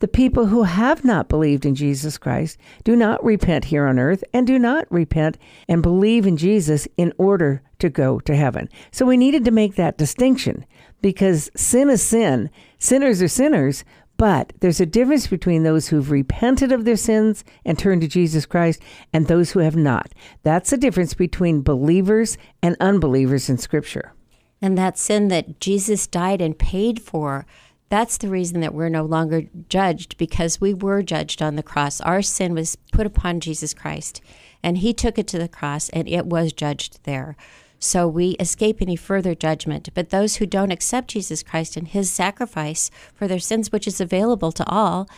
The 0.00 0.06
people 0.06 0.46
who 0.46 0.62
have 0.62 1.04
not 1.04 1.28
believed 1.28 1.66
in 1.66 1.74
Jesus 1.74 2.18
Christ 2.18 2.56
do 2.84 2.94
not 2.94 3.24
repent 3.24 3.64
here 3.64 3.86
on 3.86 3.98
earth 3.98 4.22
and 4.32 4.46
do 4.46 4.58
not 4.58 4.86
repent 4.92 5.38
and 5.66 5.82
believe 5.82 6.24
in 6.24 6.36
Jesus 6.36 6.86
in 6.96 7.12
order 7.18 7.62
to 7.80 7.88
go 7.88 8.20
to 8.20 8.36
heaven. 8.36 8.68
So 8.92 9.06
we 9.06 9.16
needed 9.16 9.44
to 9.46 9.50
make 9.50 9.74
that 9.74 9.98
distinction 9.98 10.64
because 11.00 11.50
sin 11.56 11.90
is 11.90 12.02
sin. 12.02 12.50
Sinners 12.78 13.20
are 13.22 13.28
sinners, 13.28 13.84
but 14.18 14.52
there's 14.60 14.80
a 14.80 14.86
difference 14.86 15.28
between 15.28 15.62
those 15.62 15.88
who've 15.88 16.10
repented 16.10 16.72
of 16.72 16.84
their 16.84 16.96
sins 16.96 17.44
and 17.64 17.78
turned 17.78 18.02
to 18.02 18.08
Jesus 18.08 18.44
Christ 18.44 18.82
and 19.12 19.26
those 19.26 19.52
who 19.52 19.60
have 19.60 19.76
not. 19.76 20.12
That's 20.42 20.70
the 20.70 20.76
difference 20.76 21.14
between 21.14 21.62
believers 21.62 22.36
and 22.62 22.76
unbelievers 22.80 23.48
in 23.48 23.58
Scripture. 23.58 24.12
And 24.60 24.76
that 24.76 24.98
sin 24.98 25.28
that 25.28 25.60
Jesus 25.60 26.08
died 26.08 26.40
and 26.40 26.58
paid 26.58 27.00
for, 27.00 27.46
that's 27.90 28.18
the 28.18 28.28
reason 28.28 28.60
that 28.60 28.74
we're 28.74 28.88
no 28.88 29.04
longer 29.04 29.44
judged 29.68 30.18
because 30.18 30.60
we 30.60 30.74
were 30.74 31.00
judged 31.00 31.40
on 31.40 31.54
the 31.54 31.62
cross. 31.62 32.00
Our 32.00 32.20
sin 32.20 32.54
was 32.54 32.76
put 32.92 33.06
upon 33.06 33.38
Jesus 33.38 33.72
Christ, 33.72 34.20
and 34.64 34.78
He 34.78 34.92
took 34.92 35.16
it 35.16 35.28
to 35.28 35.38
the 35.38 35.48
cross, 35.48 35.88
and 35.90 36.08
it 36.08 36.26
was 36.26 36.52
judged 36.52 37.04
there 37.04 37.36
so 37.78 38.08
we 38.08 38.30
escape 38.40 38.80
any 38.80 38.96
further 38.96 39.34
judgment. 39.34 39.88
But 39.94 40.10
those 40.10 40.36
who 40.36 40.46
don't 40.46 40.72
accept 40.72 41.08
Jesus 41.08 41.42
Christ 41.42 41.76
and 41.76 41.88
his 41.88 42.10
sacrifice 42.10 42.90
for 43.14 43.28
their 43.28 43.38
sins, 43.38 43.70
which 43.70 43.86
is 43.86 44.00
available 44.00 44.52
to 44.52 44.68
all, 44.68 45.08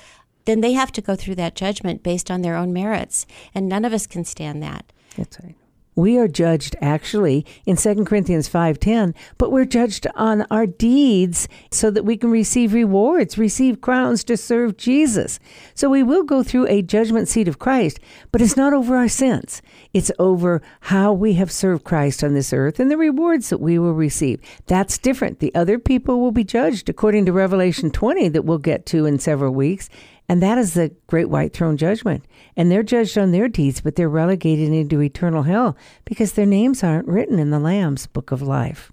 then 0.45 0.61
they 0.61 0.73
have 0.73 0.93
to 0.93 1.03
go 1.03 1.17
through 1.17 1.37
that 1.37 1.55
judgment 1.55 2.03
based 2.03 2.31
on 2.31 2.43
their 2.43 2.57
own 2.57 2.73
merits. 2.73 3.27
And 3.55 3.69
none 3.69 3.85
of 3.85 3.93
us 3.93 4.07
can 4.07 4.25
stand 4.25 4.63
that. 4.63 4.93
That's 5.17 5.39
right 5.43 5.55
we 5.95 6.19
are 6.19 6.29
judged 6.29 6.77
actually 6.81 7.45
in 7.67 7.77
2 7.77 8.07
Corinthians 8.07 8.49
5:10, 8.49 9.15
but 9.39 9.51
we're 9.51 9.65
judged 9.65 10.07
on 10.15 10.47
our 10.51 10.67
deeds 10.67 11.49
so 11.71 11.91
that 11.91 12.05
we 12.05 12.17
can 12.17 12.31
receive 12.31 12.73
rewards, 12.73 13.37
receive 13.37 13.81
crowns 13.81 14.25
to 14.25 14.37
serve 14.37 14.77
Jesus. 14.77 15.39
So 15.75 15.91
we 15.91 16.03
will 16.03 16.23
go 16.23 16.43
through 16.43 16.67
a 16.69 16.83
judgment 16.83 17.29
seat 17.29 17.49
of 17.49 17.59
Christ, 17.59 17.99
but 18.33 18.41
it's 18.41 18.57
not 18.57 18.73
over 18.73 18.97
our 18.97 19.09
sins. 19.09 19.63
It's 19.93 20.13
over 20.19 20.63
how 20.81 21.13
we 21.13 21.35
have 21.35 21.51
served 21.51 21.85
Christ 21.85 22.23
on 22.23 22.35
this 22.35 22.53
earth 22.53 22.79
and 22.79 22.91
the 22.91 22.97
rewards 22.97 23.51
that 23.51 23.61
we 23.61 23.79
will 23.79 23.95
receive. 23.95 24.41
That's 24.67 24.99
different. 24.99 25.41
The 25.41 25.55
other 25.55 25.79
people 25.79 26.21
will 26.21 26.33
be 26.33 26.45
judged 26.45 26.89
according 26.89 27.27
to 27.27 27.33
Revelation 27.33 27.91
20 27.91 28.29
that 28.29 28.45
we'll 28.45 28.59
get 28.59 28.87
to 28.87 29.07
in 29.07 29.19
several 29.19 29.53
weeks, 29.53 29.89
and 30.31 30.41
that 30.41 30.59
is 30.59 30.75
the 30.75 30.95
great 31.09 31.29
white 31.29 31.53
throne 31.53 31.77
judgment. 31.77 32.25
And 32.57 32.71
they're 32.71 32.85
judged 32.85 33.19
on 33.19 33.33
their 33.33 33.49
deeds, 33.49 33.81
but 33.81 33.97
they're 33.97 34.09
relegated 34.09 34.73
into 34.73 35.03
eternal 35.03 35.43
hell 35.43 35.77
because 36.05 36.35
their 36.35 36.47
names 36.47 36.85
aren't 36.85 37.09
written 37.09 37.41
in 37.41 37.51
the 37.51 37.59
Lamb's 37.59 38.07
book 38.07 38.31
of 38.31 38.41
life. 38.41 38.93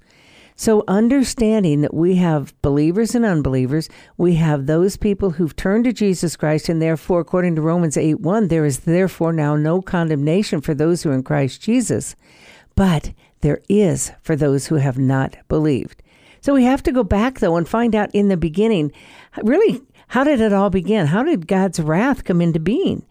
So, 0.56 0.84
understanding 0.88 1.82
that 1.82 1.94
we 1.94 2.16
have 2.16 2.60
believers 2.64 3.14
and 3.14 3.24
unbelievers, 3.24 3.88
we 4.18 4.34
have 4.38 4.66
those 4.66 4.98
people 4.98 5.30
who've 5.30 5.56
turned 5.56 5.84
to 5.84 5.94
Jesus 5.94 6.36
Christ, 6.36 6.70
and 6.70 6.82
therefore, 6.82 7.20
according 7.20 7.56
to 7.58 7.62
Romans 7.62 7.98
8 7.98 8.20
1, 8.20 8.48
there 8.48 8.66
is 8.66 8.80
therefore 8.80 9.32
now 9.32 9.56
no 9.56 9.80
condemnation 9.80 10.60
for 10.60 10.74
those 10.74 11.04
who 11.04 11.12
are 11.12 11.14
in 11.14 11.22
Christ 11.22 11.62
Jesus. 11.62 12.16
But 12.74 13.14
there 13.42 13.62
is 13.70 14.12
for 14.24 14.36
those 14.36 14.66
who 14.66 14.76
have 14.78 14.98
not 14.98 15.38
believed. 15.48 16.02
So, 16.42 16.56
we 16.56 16.64
have 16.64 16.82
to 16.82 16.92
go 16.92 17.04
back, 17.04 17.42
though, 17.42 17.58
and 17.58 17.70
find 17.70 17.94
out 17.94 18.10
in 18.16 18.30
the 18.30 18.38
beginning 18.38 18.92
really 19.44 19.84
how 20.08 20.24
did 20.24 20.42
it 20.42 20.54
all 20.54 20.70
begin? 20.70 21.08
How 21.08 21.24
did 21.24 21.48
God's 21.48 21.80
wrath 21.80 22.24
come 22.24 22.42
into 22.42 22.60
being? 22.60 23.06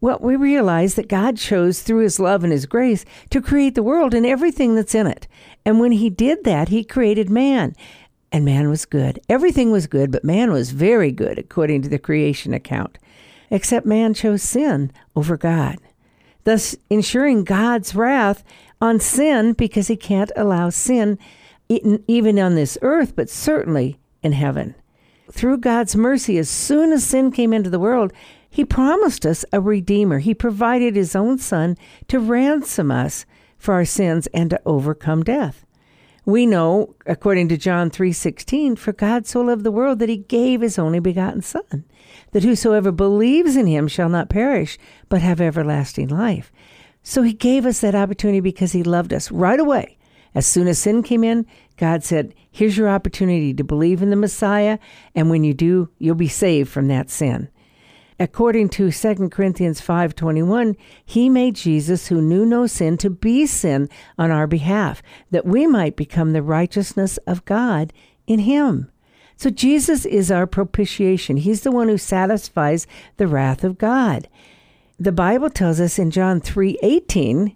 Well, 0.00 0.18
we 0.20 0.36
realize 0.36 0.94
that 0.94 1.08
God 1.08 1.36
chose 1.36 1.82
through 1.82 2.02
his 2.02 2.20
love 2.20 2.44
and 2.44 2.52
his 2.52 2.66
grace 2.66 3.04
to 3.30 3.42
create 3.42 3.74
the 3.74 3.82
world 3.82 4.14
and 4.14 4.24
everything 4.24 4.74
that's 4.74 4.94
in 4.94 5.06
it. 5.06 5.26
And 5.64 5.80
when 5.80 5.92
he 5.92 6.08
did 6.08 6.44
that, 6.44 6.68
he 6.68 6.84
created 6.84 7.28
man. 7.28 7.74
And 8.30 8.44
man 8.44 8.68
was 8.68 8.84
good. 8.84 9.20
Everything 9.28 9.70
was 9.72 9.86
good, 9.86 10.12
but 10.12 10.22
man 10.22 10.52
was 10.52 10.70
very 10.70 11.10
good 11.10 11.38
according 11.38 11.82
to 11.82 11.88
the 11.88 11.98
creation 11.98 12.54
account. 12.54 12.98
Except 13.50 13.86
man 13.86 14.14
chose 14.14 14.42
sin 14.42 14.92
over 15.16 15.36
God, 15.36 15.78
thus 16.44 16.76
ensuring 16.90 17.44
God's 17.44 17.94
wrath 17.94 18.44
on 18.80 19.00
sin 19.00 19.54
because 19.54 19.88
he 19.88 19.96
can't 19.96 20.30
allow 20.36 20.70
sin 20.70 21.18
even 21.68 22.38
on 22.38 22.54
this 22.54 22.78
earth, 22.82 23.16
but 23.16 23.28
certainly 23.28 23.98
in 24.22 24.32
heaven. 24.32 24.74
Through 25.30 25.58
God's 25.58 25.96
mercy, 25.96 26.38
as 26.38 26.48
soon 26.48 26.92
as 26.92 27.04
sin 27.04 27.30
came 27.30 27.52
into 27.52 27.70
the 27.70 27.78
world, 27.78 28.12
He 28.48 28.64
promised 28.64 29.26
us 29.26 29.44
a 29.52 29.60
Redeemer. 29.60 30.18
He 30.18 30.34
provided 30.34 30.96
His 30.96 31.14
own 31.14 31.38
Son 31.38 31.76
to 32.08 32.18
ransom 32.18 32.90
us 32.90 33.26
for 33.58 33.74
our 33.74 33.84
sins 33.84 34.26
and 34.28 34.50
to 34.50 34.60
overcome 34.64 35.22
death. 35.22 35.64
We 36.28 36.44
know, 36.44 36.94
according 37.06 37.48
to 37.48 37.56
John 37.56 37.88
3:16, 37.90 38.76
for 38.76 38.92
God 38.92 39.26
so 39.26 39.40
loved 39.40 39.64
the 39.64 39.72
world 39.72 39.98
that 39.98 40.10
he 40.10 40.18
gave 40.18 40.60
his 40.60 40.78
only 40.78 40.98
begotten 41.00 41.40
son, 41.40 41.84
that 42.32 42.44
whosoever 42.44 42.92
believes 42.92 43.56
in 43.56 43.66
him 43.66 43.88
shall 43.88 44.10
not 44.10 44.28
perish, 44.28 44.78
but 45.08 45.22
have 45.22 45.40
everlasting 45.40 46.08
life. 46.08 46.52
So 47.02 47.22
he 47.22 47.32
gave 47.32 47.64
us 47.64 47.80
that 47.80 47.94
opportunity 47.94 48.40
because 48.40 48.72
he 48.72 48.82
loved 48.82 49.14
us 49.14 49.30
right 49.30 49.58
away. 49.58 49.96
As 50.34 50.46
soon 50.46 50.68
as 50.68 50.78
sin 50.78 51.02
came 51.02 51.24
in, 51.24 51.46
God 51.78 52.04
said, 52.04 52.34
Here's 52.50 52.76
your 52.76 52.88
opportunity 52.88 53.54
to 53.54 53.64
believe 53.64 54.02
in 54.02 54.10
the 54.10 54.16
Messiah, 54.16 54.78
and 55.14 55.30
when 55.30 55.44
you 55.44 55.54
do, 55.54 55.88
you'll 55.98 56.16
be 56.16 56.28
saved 56.28 56.68
from 56.70 56.88
that 56.88 57.08
sin. 57.08 57.48
According 58.20 58.70
to 58.70 58.90
2 58.90 59.30
Corinthians 59.30 59.80
5:21, 59.80 60.76
he 61.04 61.28
made 61.28 61.54
Jesus 61.54 62.08
who 62.08 62.20
knew 62.20 62.44
no 62.44 62.66
sin 62.66 62.96
to 62.98 63.10
be 63.10 63.46
sin 63.46 63.88
on 64.18 64.32
our 64.32 64.48
behalf, 64.48 65.02
that 65.30 65.46
we 65.46 65.68
might 65.68 65.94
become 65.94 66.32
the 66.32 66.42
righteousness 66.42 67.18
of 67.28 67.44
God 67.44 67.92
in 68.26 68.40
him. 68.40 68.90
So 69.36 69.50
Jesus 69.50 70.04
is 70.04 70.32
our 70.32 70.48
propitiation. 70.48 71.36
He's 71.36 71.60
the 71.60 71.70
one 71.70 71.88
who 71.88 71.96
satisfies 71.96 72.88
the 73.18 73.28
wrath 73.28 73.62
of 73.62 73.78
God. 73.78 74.28
The 74.98 75.12
Bible 75.12 75.48
tells 75.48 75.78
us 75.78 75.96
in 75.96 76.10
John 76.10 76.40
3:18, 76.40 77.54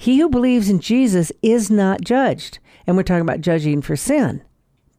he 0.00 0.18
who 0.18 0.30
believes 0.30 0.70
in 0.70 0.80
Jesus 0.80 1.30
is 1.42 1.70
not 1.70 2.00
judged. 2.00 2.58
And 2.86 2.96
we're 2.96 3.02
talking 3.02 3.20
about 3.20 3.42
judging 3.42 3.82
for 3.82 3.96
sin. 3.96 4.42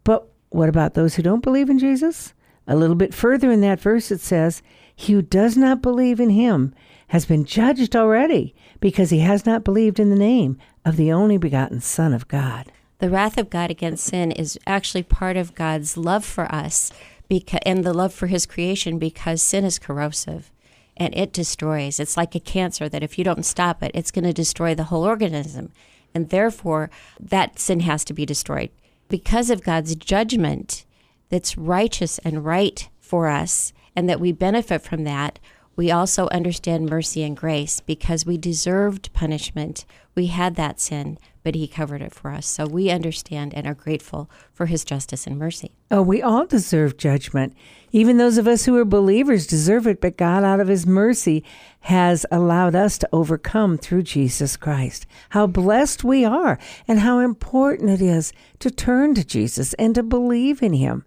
But 0.03 0.27
what 0.49 0.69
about 0.69 0.93
those 0.93 1.15
who 1.15 1.23
don't 1.23 1.41
believe 1.41 1.71
in 1.71 1.79
Jesus? 1.79 2.35
A 2.67 2.75
little 2.75 2.95
bit 2.95 3.11
further 3.11 3.51
in 3.51 3.61
that 3.61 3.79
verse 3.79 4.11
it 4.11 4.21
says, 4.21 4.61
he 4.95 5.13
who 5.13 5.23
does 5.23 5.57
not 5.57 5.81
believe 5.81 6.19
in 6.19 6.29
him 6.29 6.75
has 7.07 7.25
been 7.25 7.45
judged 7.45 7.95
already 7.95 8.53
because 8.79 9.09
he 9.09 9.21
has 9.21 9.43
not 9.43 9.63
believed 9.63 9.99
in 9.99 10.11
the 10.11 10.15
name 10.15 10.59
of 10.85 10.97
the 10.97 11.11
only 11.11 11.39
begotten 11.39 11.81
Son 11.81 12.13
of 12.13 12.27
God. 12.27 12.71
The 12.99 13.09
wrath 13.09 13.39
of 13.39 13.49
God 13.49 13.71
against 13.71 14.05
sin 14.05 14.31
is 14.31 14.59
actually 14.67 15.01
part 15.01 15.35
of 15.35 15.55
God's 15.55 15.97
love 15.97 16.23
for 16.23 16.45
us 16.53 16.93
because, 17.27 17.61
and 17.65 17.83
the 17.83 17.91
love 17.91 18.13
for 18.13 18.27
his 18.27 18.45
creation 18.45 18.99
because 18.99 19.41
sin 19.41 19.65
is 19.65 19.79
corrosive 19.79 20.51
and 20.97 21.15
it 21.15 21.33
destroys. 21.33 21.99
It's 21.99 22.17
like 22.17 22.35
a 22.35 22.39
cancer 22.39 22.87
that 22.89 23.03
if 23.03 23.17
you 23.17 23.23
don't 23.23 23.45
stop 23.45 23.81
it, 23.83 23.91
it's 23.93 24.11
going 24.11 24.25
to 24.25 24.33
destroy 24.33 24.75
the 24.75 24.85
whole 24.85 25.03
organism. 25.03 25.71
And 26.13 26.29
therefore, 26.29 26.89
that 27.19 27.59
sin 27.59 27.81
has 27.81 28.03
to 28.05 28.13
be 28.13 28.25
destroyed. 28.25 28.69
Because 29.07 29.49
of 29.49 29.63
God's 29.63 29.95
judgment 29.95 30.85
that's 31.29 31.57
righteous 31.57 32.17
and 32.19 32.45
right 32.45 32.89
for 32.99 33.27
us, 33.27 33.73
and 33.95 34.07
that 34.09 34.19
we 34.19 34.31
benefit 34.31 34.81
from 34.81 35.03
that, 35.03 35.39
we 35.81 35.89
also 35.89 36.27
understand 36.27 36.91
mercy 36.91 37.23
and 37.23 37.35
grace 37.35 37.79
because 37.79 38.23
we 38.23 38.37
deserved 38.37 39.11
punishment. 39.13 39.83
We 40.13 40.27
had 40.27 40.53
that 40.53 40.79
sin, 40.79 41.17
but 41.41 41.55
He 41.55 41.67
covered 41.67 42.03
it 42.03 42.13
for 42.13 42.29
us. 42.29 42.45
So 42.45 42.67
we 42.67 42.91
understand 42.91 43.55
and 43.55 43.65
are 43.65 43.73
grateful 43.73 44.29
for 44.53 44.67
His 44.67 44.85
justice 44.85 45.25
and 45.25 45.39
mercy. 45.39 45.71
Oh, 45.89 46.03
we 46.03 46.21
all 46.21 46.45
deserve 46.45 46.97
judgment. 46.97 47.55
Even 47.91 48.17
those 48.17 48.37
of 48.37 48.47
us 48.47 48.65
who 48.65 48.77
are 48.77 48.85
believers 48.85 49.47
deserve 49.47 49.87
it, 49.87 49.99
but 49.99 50.17
God, 50.17 50.43
out 50.43 50.59
of 50.59 50.67
His 50.67 50.85
mercy, 50.85 51.43
has 51.79 52.27
allowed 52.29 52.75
us 52.75 52.99
to 52.99 53.09
overcome 53.11 53.79
through 53.79 54.03
Jesus 54.03 54.57
Christ. 54.57 55.07
How 55.29 55.47
blessed 55.47 56.03
we 56.03 56.23
are, 56.23 56.59
and 56.87 56.99
how 56.99 57.17
important 57.17 57.89
it 57.89 58.03
is 58.03 58.33
to 58.59 58.69
turn 58.69 59.15
to 59.15 59.23
Jesus 59.23 59.73
and 59.79 59.95
to 59.95 60.03
believe 60.03 60.61
in 60.61 60.73
Him 60.73 61.05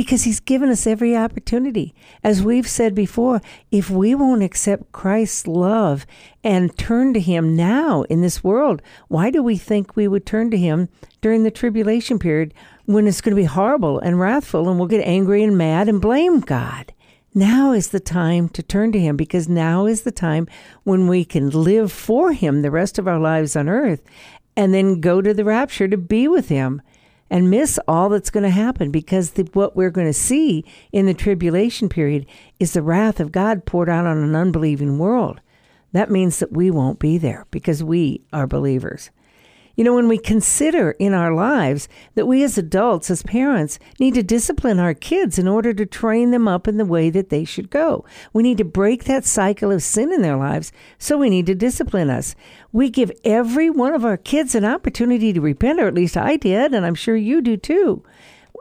because 0.00 0.22
he's 0.22 0.40
given 0.40 0.70
us 0.70 0.86
every 0.86 1.14
opportunity. 1.14 1.94
As 2.24 2.42
we've 2.42 2.66
said 2.66 2.94
before, 2.94 3.42
if 3.70 3.90
we 3.90 4.14
won't 4.14 4.42
accept 4.42 4.92
Christ's 4.92 5.46
love 5.46 6.06
and 6.42 6.74
turn 6.78 7.12
to 7.12 7.20
him 7.20 7.54
now 7.54 8.04
in 8.04 8.22
this 8.22 8.42
world, 8.42 8.80
why 9.08 9.30
do 9.30 9.42
we 9.42 9.58
think 9.58 9.94
we 9.94 10.08
would 10.08 10.24
turn 10.24 10.50
to 10.52 10.56
him 10.56 10.88
during 11.20 11.42
the 11.42 11.50
tribulation 11.50 12.18
period 12.18 12.54
when 12.86 13.06
it's 13.06 13.20
going 13.20 13.36
to 13.36 13.42
be 13.42 13.44
horrible 13.44 13.98
and 13.98 14.18
wrathful 14.18 14.70
and 14.70 14.78
we'll 14.78 14.88
get 14.88 15.06
angry 15.06 15.42
and 15.42 15.58
mad 15.58 15.86
and 15.86 16.00
blame 16.00 16.40
God? 16.40 16.94
Now 17.34 17.72
is 17.72 17.88
the 17.88 18.00
time 18.00 18.48
to 18.48 18.62
turn 18.62 18.92
to 18.92 18.98
Him 18.98 19.18
because 19.18 19.50
now 19.50 19.84
is 19.84 20.00
the 20.00 20.10
time 20.10 20.48
when 20.82 21.08
we 21.08 21.26
can 21.26 21.50
live 21.50 21.92
for 21.92 22.32
Him 22.32 22.62
the 22.62 22.70
rest 22.70 22.98
of 22.98 23.06
our 23.06 23.18
lives 23.20 23.54
on 23.54 23.68
earth 23.68 24.02
and 24.56 24.72
then 24.72 25.02
go 25.02 25.20
to 25.20 25.34
the 25.34 25.44
rapture 25.44 25.88
to 25.88 25.98
be 25.98 26.26
with 26.26 26.48
Him 26.48 26.80
and 27.30 27.50
miss 27.50 27.78
all 27.86 28.08
that's 28.08 28.30
going 28.30 28.42
to 28.42 28.50
happen 28.50 28.90
because 28.90 29.32
the, 29.32 29.48
what 29.52 29.76
we're 29.76 29.90
going 29.90 30.06
to 30.06 30.12
see 30.12 30.64
in 30.92 31.06
the 31.06 31.14
tribulation 31.14 31.88
period 31.88 32.26
is 32.58 32.72
the 32.72 32.82
wrath 32.82 33.20
of 33.20 33.32
God 33.32 33.64
poured 33.64 33.88
out 33.88 34.06
on 34.06 34.18
an 34.18 34.34
unbelieving 34.34 34.98
world. 34.98 35.40
That 35.92 36.10
means 36.10 36.38
that 36.40 36.52
we 36.52 36.70
won't 36.70 36.98
be 36.98 37.18
there 37.18 37.46
because 37.50 37.82
we 37.82 38.22
are 38.32 38.46
believers. 38.46 39.10
You 39.80 39.84
know, 39.84 39.94
when 39.94 40.08
we 40.08 40.18
consider 40.18 40.90
in 40.98 41.14
our 41.14 41.32
lives 41.32 41.88
that 42.14 42.26
we 42.26 42.42
as 42.42 42.58
adults, 42.58 43.10
as 43.10 43.22
parents, 43.22 43.78
need 43.98 44.12
to 44.12 44.22
discipline 44.22 44.78
our 44.78 44.92
kids 44.92 45.38
in 45.38 45.48
order 45.48 45.72
to 45.72 45.86
train 45.86 46.32
them 46.32 46.46
up 46.46 46.68
in 46.68 46.76
the 46.76 46.84
way 46.84 47.08
that 47.08 47.30
they 47.30 47.46
should 47.46 47.70
go, 47.70 48.04
we 48.34 48.42
need 48.42 48.58
to 48.58 48.64
break 48.66 49.04
that 49.04 49.24
cycle 49.24 49.72
of 49.72 49.82
sin 49.82 50.12
in 50.12 50.20
their 50.20 50.36
lives, 50.36 50.70
so 50.98 51.16
we 51.16 51.30
need 51.30 51.46
to 51.46 51.54
discipline 51.54 52.10
us. 52.10 52.34
We 52.72 52.90
give 52.90 53.10
every 53.24 53.70
one 53.70 53.94
of 53.94 54.04
our 54.04 54.18
kids 54.18 54.54
an 54.54 54.66
opportunity 54.66 55.32
to 55.32 55.40
repent, 55.40 55.80
or 55.80 55.86
at 55.86 55.94
least 55.94 56.14
I 56.14 56.36
did, 56.36 56.74
and 56.74 56.84
I'm 56.84 56.94
sure 56.94 57.16
you 57.16 57.40
do 57.40 57.56
too, 57.56 58.04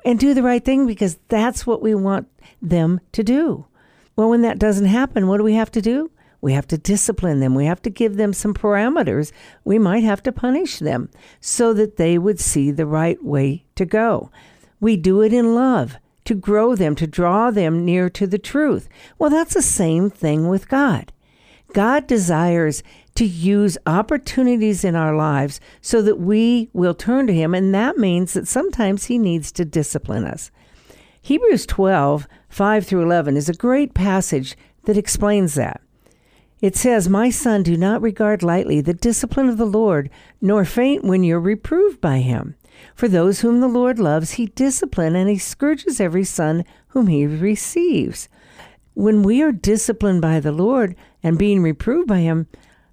and 0.06 0.18
do 0.18 0.34
the 0.34 0.42
right 0.42 0.64
thing 0.64 0.88
because 0.88 1.20
that's 1.28 1.68
what 1.68 1.82
we 1.82 1.94
want 1.94 2.30
them 2.62 3.02
to 3.12 3.24
do. 3.24 3.66
Well, 4.16 4.30
when 4.30 4.44
that 4.44 4.58
doesn't 4.58 4.86
happen, 4.86 5.28
what 5.28 5.36
do 5.36 5.44
we 5.44 5.56
have 5.56 5.72
to 5.72 5.82
do? 5.82 6.12
We 6.42 6.54
have 6.54 6.68
to 6.68 6.78
discipline 6.78 7.40
them. 7.40 7.56
We 7.56 7.66
have 7.66 7.82
to 7.82 7.90
give 7.90 8.16
them 8.16 8.34
some 8.34 8.54
parameters. 8.54 9.32
We 9.64 9.78
might 9.78 10.04
have 10.04 10.24
to 10.24 10.32
punish 10.32 10.80
them 10.80 11.10
so 11.42 11.74
that 11.74 11.98
they 11.98 12.18
would 12.18 12.40
see 12.40 12.72
the 12.72 12.86
right 12.86 13.22
way 13.24 13.66
to 13.76 13.86
go. 13.86 14.32
We 14.80 14.96
do 14.96 15.22
it 15.22 15.34
in 15.34 15.54
love 15.54 15.98
to 16.26 16.36
grow 16.36 16.76
them, 16.76 16.96
to 16.96 17.08
draw 17.08 17.50
them 17.50 17.84
near 17.84 18.10
to 18.10 18.28
the 18.28 18.38
truth. 18.38 18.88
Well, 19.18 19.32
that's 19.32 19.56
the 19.56 19.62
same 19.62 20.10
thing 20.10 20.48
with 20.48 20.70
God. 20.70 21.12
God 21.74 22.08
desires 22.08 22.84
to 23.16 23.26
use 23.26 23.78
opportunities 23.86 24.84
in 24.84 24.96
our 24.96 25.16
lives 25.16 25.60
so 25.82 26.02
that 26.02 26.20
we 26.20 26.70
will 26.72 26.94
turn 26.94 27.28
to 27.28 27.34
Him, 27.34 27.54
and 27.54 27.74
that 27.74 27.98
means 27.98 28.34
that 28.34 28.48
sometimes 28.48 29.06
He 29.06 29.18
needs 29.18 29.52
to 29.54 29.66
discipline 29.66 30.24
us. 30.24 30.52
Hebrews 31.22 31.66
12, 31.66 32.28
5 32.48 32.86
through 32.86 33.04
11 33.04 33.36
is 33.36 33.50
a 33.50 33.54
great 33.54 33.94
passage 33.94 34.56
that 34.86 34.98
explains 34.98 35.56
that. 35.56 35.82
It 36.62 36.76
says, 36.76 37.08
My 37.08 37.30
son, 37.30 37.64
do 37.64 37.78
not 37.78 38.02
regard 38.02 38.44
lightly 38.44 38.82
the 38.82 38.94
discipline 38.94 39.48
of 39.48 39.58
the 39.58 39.66
Lord, 39.66 40.10
nor 40.42 40.66
faint 40.66 41.04
when 41.04 41.24
you're 41.24 41.40
reproved 41.40 42.02
by 42.02 42.20
him. 42.20 42.56
For 42.96 43.08
those 43.08 43.42
whom 43.42 43.60
the 43.60 43.68
Lord 43.68 44.00
loves, 44.00 44.32
he 44.32 44.48
disciplines, 44.48 45.16
and 45.16 45.30
he 45.30 45.38
scourges 45.38 46.00
every 46.00 46.24
son 46.24 46.66
whom 46.90 47.08
he 47.08 47.26
receives. 47.26 48.28
When 48.94 49.24
we 49.24 49.42
are 49.42 49.52
disciplined 49.52 50.22
by 50.22 50.40
the 50.40 50.52
Lord 50.52 50.96
and 51.24 51.38
being 51.38 51.62
reproved 51.62 52.08
by 52.08 52.20
him, 52.20 52.48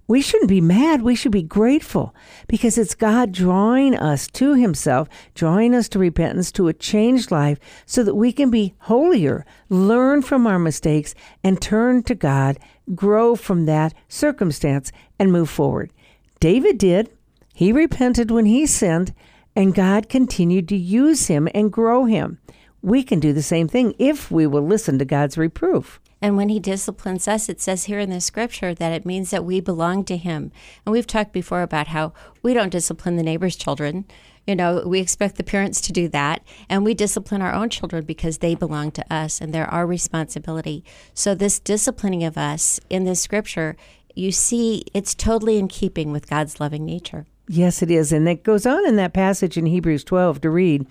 we 0.07 0.21
shouldn't 0.21 0.49
be 0.49 0.61
mad. 0.61 1.01
We 1.01 1.15
should 1.15 1.33
be 1.33 1.43
grateful 1.43 2.15
because 2.47 2.77
it's 2.77 2.95
God 2.95 3.33
drawing 3.33 3.93
us 3.93 4.27
to 4.27 4.53
Himself, 4.53 5.09
drawing 5.35 5.75
us 5.75 5.89
to 5.89 5.99
repentance, 5.99 6.49
to 6.53 6.69
a 6.69 6.73
changed 6.73 7.29
life, 7.29 7.59
so 7.85 8.03
that 8.03 8.15
we 8.15 8.31
can 8.31 8.49
be 8.49 8.73
holier, 8.79 9.45
learn 9.67 10.21
from 10.21 10.47
our 10.47 10.59
mistakes, 10.59 11.13
and 11.43 11.61
turn 11.61 12.03
to 12.03 12.15
God, 12.15 12.57
grow 12.95 13.35
from 13.35 13.65
that 13.65 13.93
circumstance, 14.07 14.91
and 15.19 15.31
move 15.31 15.49
forward. 15.49 15.91
David 16.39 16.77
did. 16.77 17.09
He 17.53 17.71
repented 17.71 18.31
when 18.31 18.45
he 18.45 18.65
sinned, 18.65 19.13
and 19.55 19.73
God 19.73 20.09
continued 20.09 20.67
to 20.69 20.77
use 20.77 21.27
him 21.27 21.47
and 21.53 21.71
grow 21.71 22.05
him. 22.05 22.39
We 22.81 23.03
can 23.03 23.19
do 23.19 23.33
the 23.33 23.41
same 23.41 23.67
thing 23.67 23.95
if 23.97 24.29
we 24.29 24.45
will 24.45 24.61
listen 24.61 24.99
to 24.99 25.05
God's 25.05 25.37
reproof. 25.37 25.99
And 26.21 26.35
when 26.35 26.49
he 26.49 26.59
disciplines 26.59 27.27
us, 27.27 27.47
it 27.47 27.61
says 27.61 27.85
here 27.85 27.99
in 27.99 28.09
the 28.09 28.21
scripture 28.21 28.73
that 28.73 28.91
it 28.91 29.05
means 29.05 29.29
that 29.29 29.45
we 29.45 29.59
belong 29.59 30.03
to 30.05 30.17
him. 30.17 30.51
And 30.85 30.91
we've 30.91 31.07
talked 31.07 31.31
before 31.31 31.61
about 31.61 31.87
how 31.87 32.13
we 32.41 32.53
don't 32.53 32.71
discipline 32.71 33.17
the 33.17 33.23
neighbor's 33.23 33.55
children. 33.55 34.05
You 34.47 34.55
know, 34.55 34.83
we 34.85 34.99
expect 34.99 35.35
the 35.35 35.43
parents 35.43 35.81
to 35.81 35.91
do 35.91 36.07
that. 36.09 36.41
And 36.69 36.83
we 36.83 36.93
discipline 36.93 37.41
our 37.41 37.53
own 37.53 37.69
children 37.69 38.05
because 38.05 38.39
they 38.39 38.55
belong 38.55 38.91
to 38.91 39.13
us 39.13 39.41
and 39.41 39.53
they're 39.53 39.69
our 39.69 39.85
responsibility. 39.85 40.83
So, 41.13 41.35
this 41.35 41.59
disciplining 41.59 42.23
of 42.23 42.37
us 42.37 42.79
in 42.89 43.03
this 43.03 43.21
scripture, 43.21 43.75
you 44.15 44.31
see, 44.31 44.85
it's 44.93 45.13
totally 45.13 45.57
in 45.57 45.67
keeping 45.67 46.11
with 46.11 46.29
God's 46.29 46.59
loving 46.59 46.85
nature. 46.85 47.27
Yes, 47.49 47.81
it 47.81 47.91
is. 47.91 48.11
And 48.11 48.27
it 48.27 48.43
goes 48.43 48.65
on 48.65 48.85
in 48.85 48.97
that 48.97 49.13
passage 49.13 49.57
in 49.57 49.65
Hebrews 49.65 50.03
12 50.03 50.41
to 50.41 50.49
read 50.49 50.85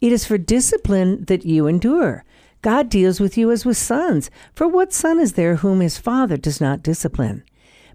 It 0.00 0.12
is 0.12 0.24
for 0.24 0.38
discipline 0.38 1.24
that 1.26 1.44
you 1.44 1.66
endure. 1.66 2.24
God 2.62 2.88
deals 2.88 3.20
with 3.20 3.38
you 3.38 3.50
as 3.50 3.64
with 3.64 3.76
sons. 3.76 4.30
For 4.54 4.68
what 4.68 4.92
son 4.92 5.18
is 5.18 5.32
there 5.32 5.56
whom 5.56 5.80
his 5.80 5.98
father 5.98 6.36
does 6.36 6.60
not 6.60 6.82
discipline? 6.82 7.42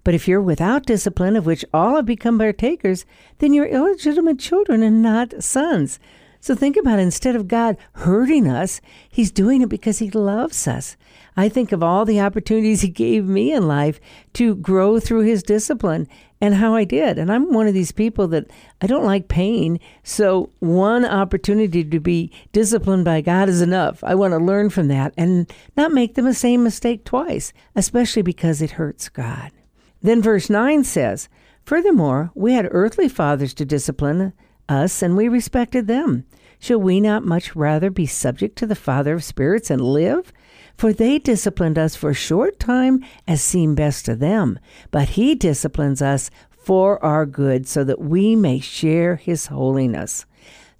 But 0.03 0.13
if 0.13 0.27
you're 0.27 0.41
without 0.41 0.85
discipline, 0.85 1.35
of 1.35 1.45
which 1.45 1.65
all 1.73 1.95
have 1.95 2.05
become 2.05 2.37
partakers, 2.37 3.05
then 3.39 3.53
you're 3.53 3.65
illegitimate 3.65 4.39
children 4.39 4.83
and 4.83 5.01
not 5.01 5.43
sons. 5.43 5.99
So 6.39 6.53
think 6.53 6.77
about 6.77 6.99
it. 6.99 7.01
Instead 7.01 7.35
of 7.35 7.47
God 7.47 7.75
hurting 7.93 8.47
us, 8.47 8.79
He's 9.09 9.31
doing 9.31 9.63
it 9.63 9.69
because 9.69 9.97
He 9.97 10.11
loves 10.11 10.67
us. 10.67 10.95
I 11.35 11.49
think 11.49 11.71
of 11.71 11.81
all 11.81 12.05
the 12.05 12.21
opportunities 12.21 12.81
He 12.81 12.89
gave 12.89 13.25
me 13.25 13.51
in 13.51 13.67
life 13.67 13.99
to 14.33 14.53
grow 14.53 14.99
through 14.99 15.21
His 15.21 15.41
discipline 15.41 16.07
and 16.41 16.55
how 16.55 16.75
I 16.75 16.83
did. 16.83 17.17
And 17.17 17.31
I'm 17.31 17.53
one 17.53 17.67
of 17.67 17.73
these 17.73 17.91
people 17.91 18.27
that 18.29 18.49
I 18.81 18.87
don't 18.87 19.05
like 19.05 19.27
pain. 19.27 19.79
So 20.03 20.49
one 20.59 21.05
opportunity 21.05 21.83
to 21.83 21.99
be 21.99 22.31
disciplined 22.51 23.05
by 23.05 23.21
God 23.21 23.49
is 23.49 23.61
enough. 23.61 24.03
I 24.03 24.15
want 24.15 24.33
to 24.33 24.37
learn 24.37 24.69
from 24.69 24.87
that 24.89 25.13
and 25.17 25.51
not 25.77 25.91
make 25.91 26.15
the 26.15 26.33
same 26.33 26.63
mistake 26.63 27.05
twice, 27.05 27.53
especially 27.75 28.21
because 28.21 28.61
it 28.61 28.71
hurts 28.71 29.09
God. 29.09 29.51
Then 30.01 30.21
verse 30.21 30.49
9 30.49 30.83
says, 30.83 31.29
Furthermore, 31.63 32.31
we 32.35 32.53
had 32.53 32.67
earthly 32.69 33.09
fathers 33.09 33.53
to 33.55 33.65
discipline 33.65 34.33
us, 34.69 35.01
and 35.01 35.17
we 35.17 35.27
respected 35.27 35.87
them. 35.87 36.25
Shall 36.59 36.79
we 36.79 37.01
not 37.01 37.25
much 37.25 37.55
rather 37.55 37.89
be 37.89 38.05
subject 38.05 38.55
to 38.57 38.67
the 38.67 38.75
Father 38.75 39.15
of 39.15 39.23
spirits 39.23 39.69
and 39.69 39.81
live? 39.81 40.31
For 40.77 40.91
they 40.91 41.19
disciplined 41.19 41.77
us 41.77 41.95
for 41.95 42.09
a 42.09 42.15
short 42.15 42.59
time 42.59 43.03
as 43.27 43.41
seemed 43.41 43.77
best 43.77 44.05
to 44.05 44.15
them, 44.15 44.59
but 44.91 45.09
he 45.09 45.35
disciplines 45.35 46.01
us 46.01 46.29
for 46.49 47.03
our 47.03 47.25
good 47.25 47.67
so 47.67 47.83
that 47.83 48.01
we 48.01 48.35
may 48.35 48.59
share 48.59 49.15
his 49.15 49.47
holiness. 49.47 50.25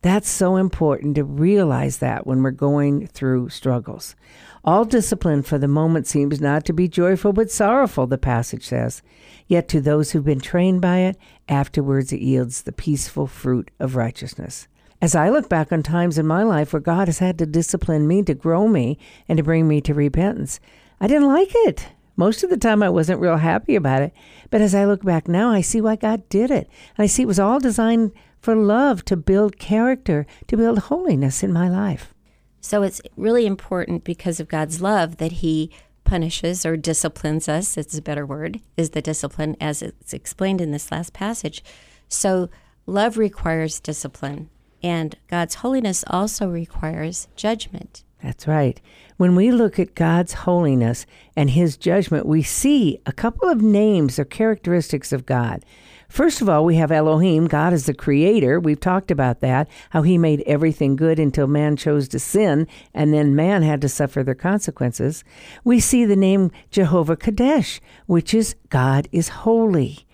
That's 0.02 0.30
so 0.30 0.58
important 0.58 1.16
to 1.16 1.24
realize 1.24 1.98
that 1.98 2.28
when 2.28 2.44
we're 2.44 2.52
going 2.52 3.08
through 3.08 3.50
struggles. 3.50 4.16
All 4.64 4.86
discipline 4.86 5.44
for 5.44 5.58
the 5.58 5.68
moment 5.68 6.08
seems 6.08 6.42
not 6.42 6.66
to 6.66 6.74
be 6.74 6.88
joyful 6.88 7.34
but 7.34 7.50
sorrowful, 7.50 8.06
the 8.06 8.18
passage 8.18 8.66
says. 8.66 9.02
Yet 9.48 9.68
to 9.70 9.82
those 9.82 10.12
who've 10.12 10.24
been 10.24 10.40
trained 10.42 10.82
by 10.82 11.00
it, 11.00 11.18
afterwards 11.48 12.12
it 12.12 12.22
yields 12.22 12.64
the 12.64 12.72
peaceful 12.72 13.28
fruit 13.28 13.72
of 13.80 13.96
righteousness. 13.96 14.68
As 15.06 15.14
I 15.14 15.30
look 15.30 15.48
back 15.50 15.72
on 15.72 15.84
times 15.84 16.18
in 16.18 16.26
my 16.26 16.42
life 16.42 16.74
where 16.74 16.80
God 16.80 17.08
has 17.08 17.20
had 17.20 17.38
to 17.38 17.46
discipline 17.46 18.08
me 18.08 18.24
to 18.24 18.34
grow 18.34 18.68
me 18.68 18.98
and 19.30 19.38
to 19.38 19.44
bring 19.44 19.68
me 19.68 19.80
to 19.82 19.94
repentance, 19.94 20.60
I 21.00 21.06
didn't 21.06 21.28
like 21.28 21.52
it. 21.54 21.90
Most 22.16 22.44
of 22.44 22.50
the 22.50 22.58
time, 22.58 22.82
I 22.82 22.90
wasn't 22.90 23.22
real 23.22 23.38
happy 23.38 23.76
about 23.76 24.02
it. 24.02 24.16
But 24.50 24.62
as 24.62 24.74
I 24.74 24.86
look 24.86 25.04
back 25.04 25.28
now, 25.28 25.52
I 25.52 25.62
see 25.62 25.80
why 25.80 25.96
God 25.96 26.28
did 26.28 26.50
it. 26.50 26.68
And 26.98 27.04
I 27.04 27.06
see 27.06 27.22
it 27.22 27.28
was 27.28 27.40
all 27.40 27.60
designed 27.60 28.14
for 28.40 28.56
love, 28.56 29.06
to 29.06 29.16
build 29.16 29.60
character, 29.60 30.26
to 30.48 30.58
build 30.58 30.80
holiness 30.80 31.44
in 31.44 31.54
my 31.54 31.70
life. 31.70 32.16
So 32.60 32.82
it's 32.82 33.00
really 33.16 33.46
important 33.46 34.06
because 34.06 34.40
of 34.40 34.48
God's 34.48 34.82
love 34.82 35.18
that 35.18 35.34
He 35.34 35.70
punishes 36.04 36.66
or 36.66 36.78
disciplines 36.78 37.48
us. 37.48 37.78
It's 37.78 37.96
a 37.96 38.02
better 38.02 38.26
word, 38.26 38.60
is 38.76 38.90
the 38.90 39.04
discipline 39.04 39.56
as 39.62 39.84
it's 39.84 40.16
explained 40.16 40.62
in 40.62 40.72
this 40.72 40.92
last 40.92 41.14
passage. 41.14 41.64
So 42.08 42.50
love 42.88 43.20
requires 43.20 43.80
discipline, 43.80 44.50
and 44.84 45.16
God's 45.28 45.56
holiness 45.56 46.04
also 46.08 46.48
requires 46.50 47.28
judgment. 47.36 48.04
That's 48.22 48.48
right. 48.48 48.82
When 49.18 49.36
we 49.36 49.52
look 49.52 49.78
at 49.78 49.96
God's 49.96 50.34
holiness 50.34 51.06
and 51.36 51.52
His 51.52 51.78
judgment, 51.78 52.26
we 52.26 52.42
see 52.42 53.00
a 53.06 53.12
couple 53.12 53.48
of 53.48 53.62
names 53.62 54.18
or 54.18 54.26
characteristics 54.26 55.14
of 55.14 55.26
God. 55.26 55.64
First 56.10 56.42
of 56.42 56.50
all, 56.50 56.66
we 56.66 56.76
have 56.76 56.92
Elohim. 56.92 57.48
God 57.48 57.74
is 57.74 57.86
the 57.86 57.94
creator. 57.94 58.60
We've 58.60 58.80
talked 58.80 59.12
about 59.12 59.42
that, 59.42 59.68
how 59.90 60.04
he 60.04 60.18
made 60.18 60.44
everything 60.46 60.96
good 60.96 61.20
until 61.20 61.48
man 61.48 61.76
chose 61.76 62.08
to 62.10 62.20
sin, 62.20 62.68
and 62.94 63.14
then 63.14 63.36
man 63.36 63.64
had 63.64 63.82
to 63.82 63.90
suffer 63.90 64.24
their 64.24 64.36
consequences. 64.36 65.24
We 65.64 65.80
see 65.80 66.06
the 66.06 66.16
name 66.16 66.52
Jehovah 66.70 67.18
Kadesh, 67.18 67.82
which 68.06 68.34
is 68.34 68.56
God 68.70 69.08
is 69.12 69.30
holy. 69.30 70.06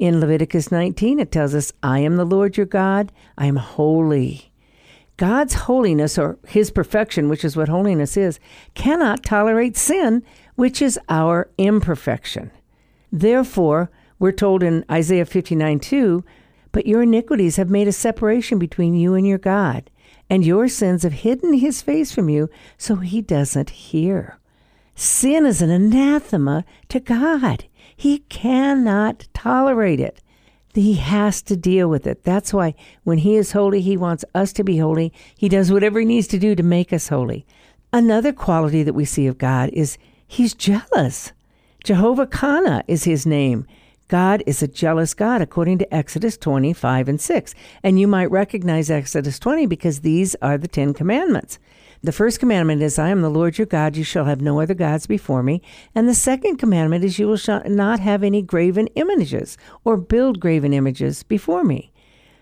In 0.00 0.18
Leviticus 0.18 0.72
19, 0.72 1.20
it 1.20 1.30
tells 1.30 1.54
us, 1.54 1.74
I 1.82 1.98
am 1.98 2.16
the 2.16 2.24
Lord 2.24 2.56
your 2.56 2.64
God, 2.64 3.12
I 3.36 3.44
am 3.44 3.56
holy. 3.56 4.50
God's 5.18 5.52
holiness, 5.52 6.16
or 6.16 6.38
his 6.48 6.70
perfection, 6.70 7.28
which 7.28 7.44
is 7.44 7.54
what 7.54 7.68
holiness 7.68 8.16
is, 8.16 8.40
cannot 8.72 9.22
tolerate 9.22 9.76
sin, 9.76 10.22
which 10.54 10.80
is 10.80 10.98
our 11.10 11.50
imperfection. 11.58 12.50
Therefore, 13.12 13.90
we're 14.18 14.32
told 14.32 14.62
in 14.62 14.86
Isaiah 14.90 15.26
59 15.26 15.80
2, 15.80 16.24
but 16.72 16.86
your 16.86 17.02
iniquities 17.02 17.56
have 17.56 17.68
made 17.68 17.86
a 17.86 17.92
separation 17.92 18.58
between 18.58 18.94
you 18.94 19.12
and 19.12 19.26
your 19.26 19.36
God, 19.36 19.90
and 20.30 20.46
your 20.46 20.66
sins 20.68 21.02
have 21.02 21.12
hidden 21.12 21.52
his 21.52 21.82
face 21.82 22.10
from 22.10 22.30
you, 22.30 22.48
so 22.78 22.96
he 22.96 23.20
doesn't 23.20 23.68
hear. 23.68 24.38
Sin 24.94 25.44
is 25.44 25.60
an 25.60 25.68
anathema 25.68 26.64
to 26.88 27.00
God. 27.00 27.66
He 28.00 28.20
cannot 28.30 29.28
tolerate 29.34 30.00
it. 30.00 30.22
He 30.72 30.94
has 30.94 31.42
to 31.42 31.54
deal 31.54 31.86
with 31.90 32.06
it. 32.06 32.24
That's 32.24 32.50
why 32.50 32.74
when 33.04 33.18
He 33.18 33.36
is 33.36 33.52
holy, 33.52 33.82
He 33.82 33.94
wants 33.94 34.24
us 34.34 34.54
to 34.54 34.64
be 34.64 34.78
holy. 34.78 35.12
He 35.36 35.50
does 35.50 35.70
whatever 35.70 36.00
He 36.00 36.06
needs 36.06 36.26
to 36.28 36.38
do 36.38 36.54
to 36.54 36.62
make 36.62 36.94
us 36.94 37.08
holy. 37.08 37.44
Another 37.92 38.32
quality 38.32 38.82
that 38.84 38.94
we 38.94 39.04
see 39.04 39.26
of 39.26 39.36
God 39.36 39.68
is 39.74 39.98
He's 40.26 40.54
jealous. 40.54 41.32
Jehovah 41.84 42.26
Kana 42.26 42.82
is 42.88 43.04
His 43.04 43.26
name. 43.26 43.66
God 44.08 44.42
is 44.46 44.62
a 44.62 44.66
jealous 44.66 45.12
God, 45.12 45.42
according 45.42 45.76
to 45.80 45.94
Exodus 45.94 46.38
25 46.38 47.06
and 47.06 47.20
6. 47.20 47.54
And 47.82 48.00
you 48.00 48.08
might 48.08 48.30
recognize 48.30 48.90
Exodus 48.90 49.38
20 49.38 49.66
because 49.66 50.00
these 50.00 50.34
are 50.36 50.56
the 50.56 50.68
Ten 50.68 50.94
Commandments. 50.94 51.58
The 52.02 52.12
first 52.12 52.40
commandment 52.40 52.80
is, 52.80 52.98
I 52.98 53.10
am 53.10 53.20
the 53.20 53.28
Lord 53.28 53.58
your 53.58 53.66
God, 53.66 53.94
you 53.94 54.04
shall 54.04 54.24
have 54.24 54.40
no 54.40 54.60
other 54.60 54.72
gods 54.72 55.06
before 55.06 55.42
me. 55.42 55.60
And 55.94 56.08
the 56.08 56.14
second 56.14 56.56
commandment 56.56 57.04
is, 57.04 57.18
you 57.18 57.28
will 57.28 57.62
not 57.66 58.00
have 58.00 58.22
any 58.22 58.40
graven 58.40 58.86
images 58.88 59.58
or 59.84 59.98
build 59.98 60.40
graven 60.40 60.72
images 60.72 61.22
before 61.22 61.62
me. 61.62 61.92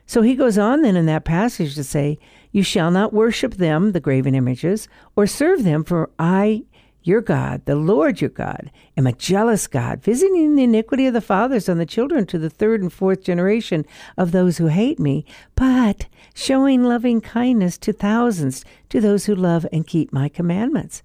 So 0.06 0.22
he 0.22 0.36
goes 0.36 0.58
on 0.58 0.82
then 0.82 0.96
in 0.96 1.06
that 1.06 1.24
passage 1.24 1.74
to 1.74 1.82
say, 1.82 2.18
You 2.52 2.62
shall 2.62 2.92
not 2.92 3.12
worship 3.12 3.54
them, 3.54 3.92
the 3.92 4.00
graven 4.00 4.34
images, 4.34 4.88
or 5.16 5.26
serve 5.26 5.64
them, 5.64 5.82
for 5.82 6.08
I 6.18 6.64
your 7.02 7.20
God, 7.20 7.64
the 7.64 7.76
Lord 7.76 8.20
your 8.20 8.30
God, 8.30 8.70
am 8.96 9.06
a 9.06 9.12
jealous 9.12 9.66
God, 9.66 10.02
visiting 10.02 10.56
the 10.56 10.64
iniquity 10.64 11.06
of 11.06 11.14
the 11.14 11.20
fathers 11.20 11.68
on 11.68 11.78
the 11.78 11.86
children 11.86 12.26
to 12.26 12.38
the 12.38 12.50
third 12.50 12.82
and 12.82 12.92
fourth 12.92 13.22
generation 13.22 13.86
of 14.16 14.32
those 14.32 14.58
who 14.58 14.66
hate 14.66 14.98
me, 14.98 15.24
but 15.54 16.06
showing 16.34 16.84
loving 16.84 17.20
kindness 17.20 17.78
to 17.78 17.92
thousands, 17.92 18.64
to 18.88 19.00
those 19.00 19.26
who 19.26 19.34
love 19.34 19.66
and 19.72 19.86
keep 19.86 20.12
my 20.12 20.28
commandments 20.28 21.02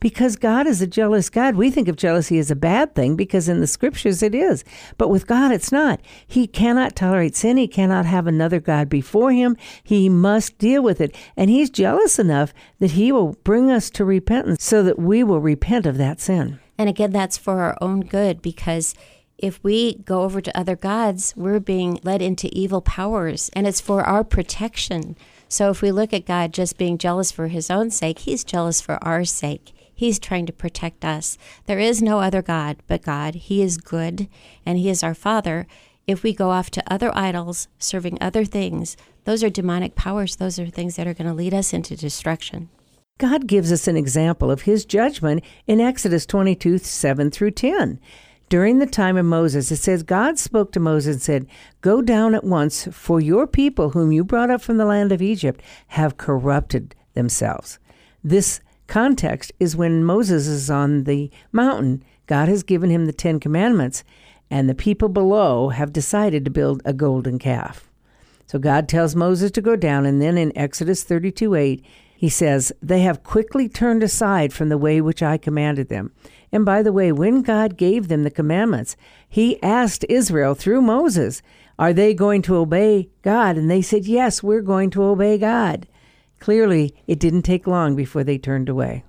because 0.00 0.36
God 0.36 0.66
is 0.66 0.82
a 0.82 0.86
jealous 0.86 1.28
God. 1.28 1.56
We 1.56 1.70
think 1.70 1.88
of 1.88 1.96
jealousy 1.96 2.38
as 2.38 2.50
a 2.50 2.56
bad 2.56 2.94
thing 2.94 3.16
because 3.16 3.48
in 3.48 3.60
the 3.60 3.66
scriptures 3.66 4.22
it 4.22 4.34
is. 4.34 4.64
But 4.98 5.08
with 5.08 5.26
God, 5.26 5.52
it's 5.52 5.72
not. 5.72 6.00
He 6.26 6.46
cannot 6.46 6.96
tolerate 6.96 7.36
sin. 7.36 7.56
He 7.56 7.68
cannot 7.68 8.06
have 8.06 8.26
another 8.26 8.60
God 8.60 8.88
before 8.88 9.32
him. 9.32 9.56
He 9.82 10.08
must 10.08 10.58
deal 10.58 10.82
with 10.82 11.00
it. 11.00 11.14
And 11.36 11.50
he's 11.50 11.70
jealous 11.70 12.18
enough 12.18 12.52
that 12.78 12.92
he 12.92 13.12
will 13.12 13.34
bring 13.44 13.70
us 13.70 13.90
to 13.90 14.04
repentance 14.04 14.64
so 14.64 14.82
that 14.82 14.98
we 14.98 15.22
will 15.24 15.40
repent 15.40 15.86
of 15.86 15.98
that 15.98 16.20
sin. 16.20 16.60
And 16.78 16.88
again, 16.88 17.10
that's 17.10 17.38
for 17.38 17.60
our 17.60 17.76
own 17.80 18.00
good 18.00 18.42
because 18.42 18.94
if 19.38 19.62
we 19.62 19.96
go 19.98 20.22
over 20.22 20.40
to 20.40 20.58
other 20.58 20.76
gods, 20.76 21.34
we're 21.36 21.60
being 21.60 21.98
led 22.02 22.22
into 22.22 22.48
evil 22.52 22.80
powers 22.80 23.50
and 23.54 23.66
it's 23.66 23.80
for 23.80 24.02
our 24.02 24.24
protection. 24.24 25.16
So 25.48 25.70
if 25.70 25.82
we 25.82 25.92
look 25.92 26.12
at 26.12 26.26
God 26.26 26.52
just 26.52 26.78
being 26.78 26.98
jealous 26.98 27.30
for 27.30 27.48
his 27.48 27.70
own 27.70 27.90
sake, 27.90 28.20
he's 28.20 28.44
jealous 28.44 28.80
for 28.80 29.02
our 29.02 29.24
sake. 29.24 29.72
He's 29.96 30.18
trying 30.18 30.44
to 30.44 30.52
protect 30.52 31.06
us. 31.06 31.38
There 31.64 31.78
is 31.78 32.02
no 32.02 32.20
other 32.20 32.42
God 32.42 32.76
but 32.86 33.00
God. 33.00 33.34
He 33.34 33.62
is 33.62 33.78
good 33.78 34.28
and 34.66 34.76
He 34.78 34.90
is 34.90 35.02
our 35.02 35.14
Father. 35.14 35.66
If 36.06 36.22
we 36.22 36.34
go 36.34 36.50
off 36.50 36.70
to 36.72 36.92
other 36.92 37.10
idols, 37.16 37.66
serving 37.78 38.18
other 38.20 38.44
things, 38.44 38.98
those 39.24 39.42
are 39.42 39.48
demonic 39.48 39.94
powers. 39.94 40.36
Those 40.36 40.58
are 40.58 40.66
things 40.66 40.96
that 40.96 41.06
are 41.06 41.14
going 41.14 41.26
to 41.26 41.34
lead 41.34 41.54
us 41.54 41.72
into 41.72 41.96
destruction. 41.96 42.68
God 43.18 43.46
gives 43.46 43.72
us 43.72 43.88
an 43.88 43.96
example 43.96 44.50
of 44.50 44.62
His 44.62 44.84
judgment 44.84 45.42
in 45.66 45.80
Exodus 45.80 46.26
22 46.26 46.76
7 46.76 47.30
through 47.30 47.52
10. 47.52 47.98
During 48.50 48.78
the 48.78 48.86
time 48.86 49.16
of 49.16 49.24
Moses, 49.24 49.72
it 49.72 49.76
says, 49.76 50.02
God 50.02 50.38
spoke 50.38 50.72
to 50.72 50.80
Moses 50.80 51.16
and 51.16 51.22
said, 51.22 51.46
Go 51.80 52.02
down 52.02 52.34
at 52.34 52.44
once, 52.44 52.86
for 52.92 53.18
your 53.18 53.46
people, 53.46 53.90
whom 53.90 54.12
you 54.12 54.24
brought 54.24 54.50
up 54.50 54.60
from 54.60 54.76
the 54.76 54.84
land 54.84 55.10
of 55.10 55.22
Egypt, 55.22 55.62
have 55.88 56.18
corrupted 56.18 56.94
themselves. 57.14 57.78
This 58.22 58.60
context 58.86 59.52
is 59.58 59.76
when 59.76 60.04
Moses 60.04 60.46
is 60.46 60.70
on 60.70 61.04
the 61.04 61.30
mountain. 61.52 62.02
God 62.26 62.48
has 62.48 62.62
given 62.62 62.90
him 62.90 63.06
the 63.06 63.12
Ten 63.12 63.40
Commandments, 63.40 64.04
and 64.50 64.68
the 64.68 64.74
people 64.74 65.08
below 65.08 65.70
have 65.70 65.92
decided 65.92 66.44
to 66.44 66.50
build 66.50 66.82
a 66.84 66.92
golden 66.92 67.38
calf. 67.38 67.88
So 68.46 68.58
God 68.58 68.88
tells 68.88 69.16
Moses 69.16 69.50
to 69.52 69.60
go 69.60 69.76
down, 69.76 70.06
and 70.06 70.22
then 70.22 70.38
in 70.38 70.56
Exodus 70.56 71.02
32 71.02 71.54
8, 71.54 71.84
he 72.16 72.28
says, 72.28 72.72
They 72.80 73.00
have 73.00 73.22
quickly 73.22 73.68
turned 73.68 74.02
aside 74.02 74.52
from 74.52 74.68
the 74.68 74.78
way 74.78 75.00
which 75.00 75.22
I 75.22 75.36
commanded 75.36 75.88
them. 75.88 76.12
And 76.52 76.64
by 76.64 76.82
the 76.82 76.92
way, 76.92 77.12
when 77.12 77.42
God 77.42 77.76
gave 77.76 78.08
them 78.08 78.22
the 78.22 78.30
commandments, 78.30 78.96
he 79.28 79.62
asked 79.62 80.06
Israel 80.08 80.54
through 80.54 80.80
Moses, 80.80 81.42
Are 81.78 81.92
they 81.92 82.14
going 82.14 82.42
to 82.42 82.56
obey 82.56 83.10
God? 83.22 83.56
And 83.56 83.70
they 83.70 83.82
said, 83.82 84.06
Yes, 84.06 84.42
we're 84.42 84.62
going 84.62 84.90
to 84.90 85.02
obey 85.02 85.38
God. 85.38 85.86
Clearly, 86.38 86.94
it 87.06 87.18
didn't 87.18 87.42
take 87.42 87.66
long 87.66 87.96
before 87.96 88.24
they 88.24 88.38
turned 88.38 88.68
away. 88.68 89.04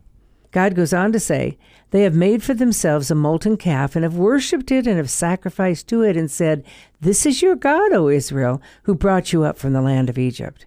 God 0.51 0.75
goes 0.75 0.93
on 0.93 1.11
to 1.11 1.19
say, 1.19 1.57
They 1.91 2.03
have 2.03 2.15
made 2.15 2.41
for 2.41 2.53
themselves 2.53 3.11
a 3.11 3.15
molten 3.15 3.57
calf 3.57 3.95
and 3.95 4.03
have 4.03 4.15
worshipped 4.15 4.71
it 4.71 4.87
and 4.87 4.97
have 4.97 5.09
sacrificed 5.09 5.87
to 5.89 6.01
it 6.01 6.17
and 6.17 6.31
said, 6.31 6.63
This 7.01 7.25
is 7.25 7.41
your 7.41 7.55
God, 7.55 7.93
O 7.93 8.07
Israel, 8.07 8.61
who 8.83 8.95
brought 8.95 9.33
you 9.33 9.43
up 9.43 9.57
from 9.57 9.73
the 9.73 9.81
land 9.81 10.09
of 10.09 10.17
Egypt. 10.17 10.65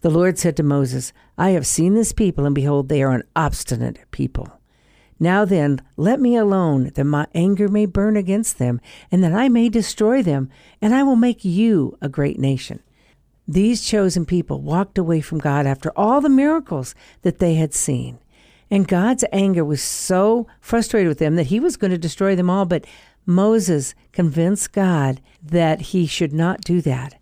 The 0.00 0.10
Lord 0.10 0.38
said 0.38 0.56
to 0.56 0.62
Moses, 0.62 1.12
I 1.36 1.50
have 1.50 1.66
seen 1.66 1.94
this 1.94 2.12
people, 2.12 2.46
and 2.46 2.54
behold, 2.54 2.88
they 2.88 3.02
are 3.02 3.12
an 3.12 3.24
obstinate 3.36 4.00
people. 4.10 4.58
Now 5.20 5.44
then, 5.44 5.82
let 5.96 6.20
me 6.20 6.36
alone, 6.36 6.92
that 6.94 7.04
my 7.04 7.26
anger 7.34 7.68
may 7.68 7.86
burn 7.86 8.16
against 8.16 8.58
them, 8.58 8.80
and 9.10 9.22
that 9.24 9.32
I 9.32 9.48
may 9.48 9.68
destroy 9.68 10.22
them, 10.22 10.48
and 10.80 10.94
I 10.94 11.02
will 11.02 11.16
make 11.16 11.44
you 11.44 11.98
a 12.00 12.08
great 12.08 12.38
nation. 12.38 12.80
These 13.48 13.80
chosen 13.80 14.26
people 14.26 14.60
walked 14.60 14.98
away 14.98 15.22
from 15.22 15.38
God 15.38 15.66
after 15.66 15.90
all 15.96 16.20
the 16.20 16.28
miracles 16.28 16.94
that 17.22 17.38
they 17.38 17.54
had 17.54 17.72
seen. 17.72 18.18
And 18.70 18.86
God's 18.86 19.24
anger 19.32 19.64
was 19.64 19.82
so 19.82 20.46
frustrated 20.60 21.08
with 21.08 21.18
them 21.18 21.36
that 21.36 21.46
he 21.46 21.58
was 21.58 21.78
going 21.78 21.90
to 21.90 21.98
destroy 21.98 22.36
them 22.36 22.50
all. 22.50 22.66
But 22.66 22.84
Moses 23.24 23.94
convinced 24.12 24.72
God 24.72 25.22
that 25.42 25.80
he 25.80 26.06
should 26.06 26.34
not 26.34 26.60
do 26.60 26.82
that. 26.82 27.14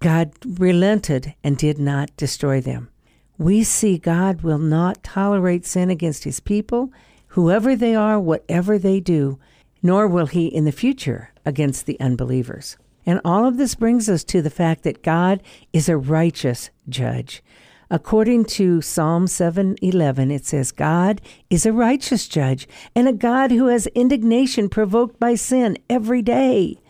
God 0.00 0.32
relented 0.44 1.34
and 1.42 1.56
did 1.56 1.78
not 1.78 2.14
destroy 2.16 2.60
them. 2.60 2.90
We 3.38 3.64
see 3.64 3.96
God 3.96 4.42
will 4.42 4.58
not 4.58 5.02
tolerate 5.02 5.64
sin 5.64 5.88
against 5.88 6.24
his 6.24 6.40
people 6.40 6.92
whoever 7.28 7.74
they 7.74 7.94
are, 7.94 8.20
whatever 8.20 8.78
they 8.78 9.00
do, 9.00 9.38
nor 9.82 10.06
will 10.06 10.26
he 10.26 10.46
in 10.46 10.64
the 10.64 10.72
future 10.72 11.30
against 11.46 11.86
the 11.86 11.98
unbelievers. 12.00 12.76
And 13.06 13.20
all 13.24 13.46
of 13.46 13.56
this 13.56 13.74
brings 13.74 14.08
us 14.08 14.24
to 14.24 14.42
the 14.42 14.50
fact 14.50 14.82
that 14.84 15.02
God 15.02 15.42
is 15.72 15.88
a 15.88 15.96
righteous 15.96 16.70
judge. 16.88 17.42
According 17.90 18.44
to 18.56 18.80
Psalm 18.80 19.26
7:11 19.26 20.30
it 20.30 20.46
says 20.46 20.70
God 20.70 21.20
is 21.48 21.66
a 21.66 21.72
righteous 21.72 22.28
judge 22.28 22.68
and 22.94 23.08
a 23.08 23.12
God 23.12 23.50
who 23.50 23.66
has 23.66 23.88
indignation 23.88 24.68
provoked 24.68 25.18
by 25.18 25.34
sin 25.34 25.76
every 25.88 26.22
day. 26.22 26.80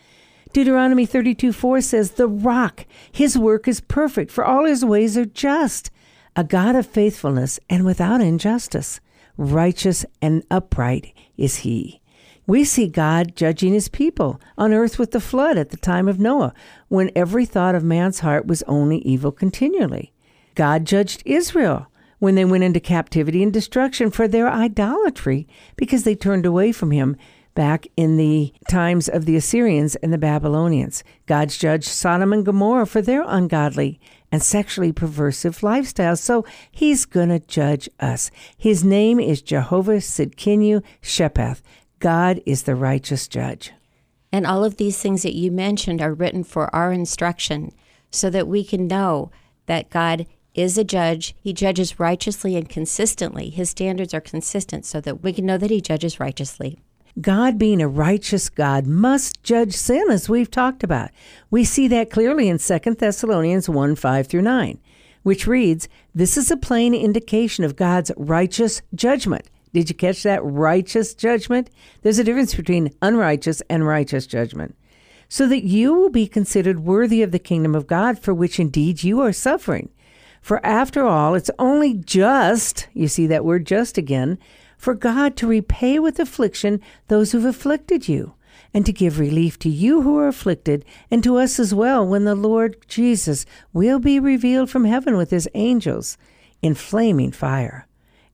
Deuteronomy 0.53 1.07
32:4 1.07 1.81
says 1.81 2.11
the 2.11 2.27
rock 2.27 2.85
his 3.11 3.37
work 3.37 3.67
is 3.67 3.81
perfect 3.81 4.31
for 4.31 4.45
all 4.45 4.65
his 4.65 4.85
ways 4.85 5.17
are 5.17 5.25
just, 5.25 5.89
a 6.35 6.43
God 6.43 6.75
of 6.75 6.85
faithfulness 6.85 7.59
and 7.69 7.83
without 7.83 8.21
injustice 8.21 8.99
righteous 9.37 10.05
and 10.21 10.43
upright 10.51 11.13
is 11.37 11.57
he. 11.57 12.00
We 12.47 12.63
see 12.63 12.87
God 12.87 13.35
judging 13.35 13.73
his 13.73 13.87
people 13.87 14.41
on 14.57 14.73
earth 14.73 14.97
with 14.97 15.11
the 15.11 15.19
flood 15.19 15.57
at 15.57 15.69
the 15.69 15.77
time 15.77 16.07
of 16.07 16.19
Noah, 16.19 16.53
when 16.87 17.11
every 17.15 17.45
thought 17.45 17.75
of 17.75 17.83
man's 17.83 18.19
heart 18.19 18.45
was 18.47 18.63
only 18.63 18.97
evil 18.99 19.31
continually. 19.31 20.11
God 20.55 20.85
judged 20.85 21.23
Israel 21.25 21.87
when 22.19 22.35
they 22.35 22.45
went 22.45 22.63
into 22.63 22.79
captivity 22.79 23.41
and 23.41 23.51
destruction 23.51 24.11
for 24.11 24.27
their 24.27 24.49
idolatry 24.49 25.47
because 25.75 26.03
they 26.03 26.15
turned 26.15 26.45
away 26.45 26.71
from 26.71 26.91
him 26.91 27.15
back 27.53 27.87
in 27.97 28.17
the 28.17 28.53
times 28.69 29.09
of 29.09 29.25
the 29.25 29.35
Assyrians 29.35 29.95
and 29.97 30.13
the 30.13 30.17
Babylonians. 30.17 31.03
God's 31.25 31.57
judged 31.57 31.87
Sodom 31.87 32.31
and 32.31 32.45
Gomorrah 32.45 32.85
for 32.85 33.01
their 33.01 33.23
ungodly 33.25 33.99
and 34.31 34.41
sexually 34.41 34.93
perversive 34.93 35.61
lifestyles. 35.61 36.19
So 36.19 36.45
he's 36.71 37.05
going 37.05 37.29
to 37.29 37.39
judge 37.39 37.89
us. 37.99 38.31
His 38.57 38.83
name 38.83 39.19
is 39.19 39.41
Jehovah 39.41 39.97
Sidkinu 39.97 40.83
Shepheth. 41.01 41.61
God 42.01 42.41
is 42.45 42.63
the 42.63 42.75
righteous 42.75 43.27
judge. 43.27 43.71
And 44.31 44.45
all 44.45 44.63
of 44.63 44.77
these 44.77 44.99
things 45.01 45.23
that 45.23 45.35
you 45.35 45.51
mentioned 45.51 46.01
are 46.01 46.13
written 46.13 46.43
for 46.43 46.73
our 46.75 46.91
instruction 46.91 47.71
so 48.09 48.29
that 48.29 48.47
we 48.47 48.63
can 48.63 48.87
know 48.87 49.31
that 49.67 49.89
God 49.89 50.25
is 50.53 50.77
a 50.77 50.83
judge. 50.83 51.35
He 51.39 51.53
judges 51.53 51.99
righteously 51.99 52.55
and 52.55 52.67
consistently. 52.67 53.49
His 53.49 53.69
standards 53.69 54.13
are 54.13 54.21
consistent 54.21 54.85
so 54.85 54.99
that 55.01 55.21
we 55.21 55.31
can 55.31 55.45
know 55.45 55.57
that 55.57 55.69
he 55.69 55.79
judges 55.79 56.19
righteously. 56.19 56.79
God, 57.19 57.59
being 57.59 57.81
a 57.81 57.87
righteous 57.87 58.49
God, 58.49 58.87
must 58.87 59.43
judge 59.43 59.73
sin, 59.73 60.05
as 60.09 60.29
we've 60.29 60.49
talked 60.49 60.83
about. 60.83 61.11
We 61.49 61.63
see 61.65 61.87
that 61.89 62.09
clearly 62.09 62.47
in 62.47 62.57
2 62.57 62.79
Thessalonians 62.95 63.69
1 63.69 63.95
5 63.95 64.27
through 64.27 64.41
9, 64.41 64.79
which 65.23 65.45
reads, 65.45 65.89
This 66.15 66.37
is 66.37 66.49
a 66.49 66.57
plain 66.57 66.95
indication 66.95 67.63
of 67.63 67.75
God's 67.75 68.11
righteous 68.15 68.81
judgment. 68.95 69.49
Did 69.73 69.89
you 69.89 69.95
catch 69.95 70.23
that? 70.23 70.43
Righteous 70.43 71.13
judgment? 71.13 71.69
There's 72.01 72.19
a 72.19 72.23
difference 72.23 72.53
between 72.53 72.93
unrighteous 73.01 73.61
and 73.69 73.87
righteous 73.87 74.27
judgment. 74.27 74.75
So 75.29 75.47
that 75.47 75.63
you 75.63 75.93
will 75.93 76.09
be 76.09 76.27
considered 76.27 76.83
worthy 76.83 77.21
of 77.21 77.31
the 77.31 77.39
kingdom 77.39 77.73
of 77.73 77.87
God, 77.87 78.19
for 78.19 78.33
which 78.33 78.59
indeed 78.59 79.03
you 79.03 79.21
are 79.21 79.31
suffering. 79.31 79.89
For 80.41 80.65
after 80.65 81.05
all, 81.05 81.35
it's 81.35 81.51
only 81.57 81.93
just, 81.93 82.87
you 82.93 83.07
see 83.07 83.27
that 83.27 83.45
word 83.45 83.65
just 83.65 83.97
again, 83.97 84.39
for 84.77 84.93
God 84.93 85.37
to 85.37 85.47
repay 85.47 85.99
with 85.99 86.19
affliction 86.19 86.81
those 87.07 87.31
who've 87.31 87.45
afflicted 87.45 88.09
you, 88.09 88.33
and 88.73 88.85
to 88.85 88.91
give 88.91 89.19
relief 89.19 89.59
to 89.59 89.69
you 89.69 90.01
who 90.01 90.17
are 90.17 90.27
afflicted, 90.27 90.83
and 91.09 91.23
to 91.23 91.37
us 91.37 91.59
as 91.59 91.73
well, 91.73 92.05
when 92.05 92.25
the 92.25 92.35
Lord 92.35 92.75
Jesus 92.87 93.45
will 93.71 93.99
be 93.99 94.19
revealed 94.19 94.69
from 94.69 94.85
heaven 94.85 95.15
with 95.15 95.29
his 95.29 95.47
angels 95.53 96.17
in 96.61 96.73
flaming 96.73 97.31
fire. 97.31 97.87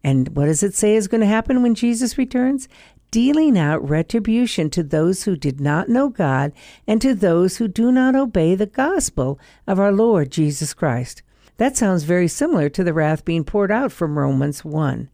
And 0.07 0.37
what 0.37 0.45
does 0.45 0.63
it 0.63 0.73
say 0.73 0.95
is 0.95 1.09
going 1.09 1.19
to 1.19 1.27
happen 1.27 1.61
when 1.61 1.75
Jesus 1.75 2.17
returns? 2.17 2.69
Dealing 3.11 3.59
out 3.59 3.85
retribution 3.89 4.69
to 4.69 4.81
those 4.81 5.23
who 5.23 5.35
did 5.35 5.59
not 5.59 5.89
know 5.89 6.07
God 6.07 6.53
and 6.87 7.01
to 7.01 7.13
those 7.13 7.57
who 7.57 7.67
do 7.67 7.91
not 7.91 8.15
obey 8.15 8.55
the 8.55 8.67
gospel 8.67 9.37
of 9.67 9.81
our 9.81 9.91
Lord 9.91 10.31
Jesus 10.31 10.73
Christ. 10.73 11.23
That 11.57 11.75
sounds 11.75 12.03
very 12.03 12.29
similar 12.29 12.69
to 12.69 12.85
the 12.85 12.93
wrath 12.93 13.25
being 13.25 13.43
poured 13.43 13.69
out 13.69 13.91
from 13.91 14.17
Romans 14.17 14.63
1. 14.63 15.09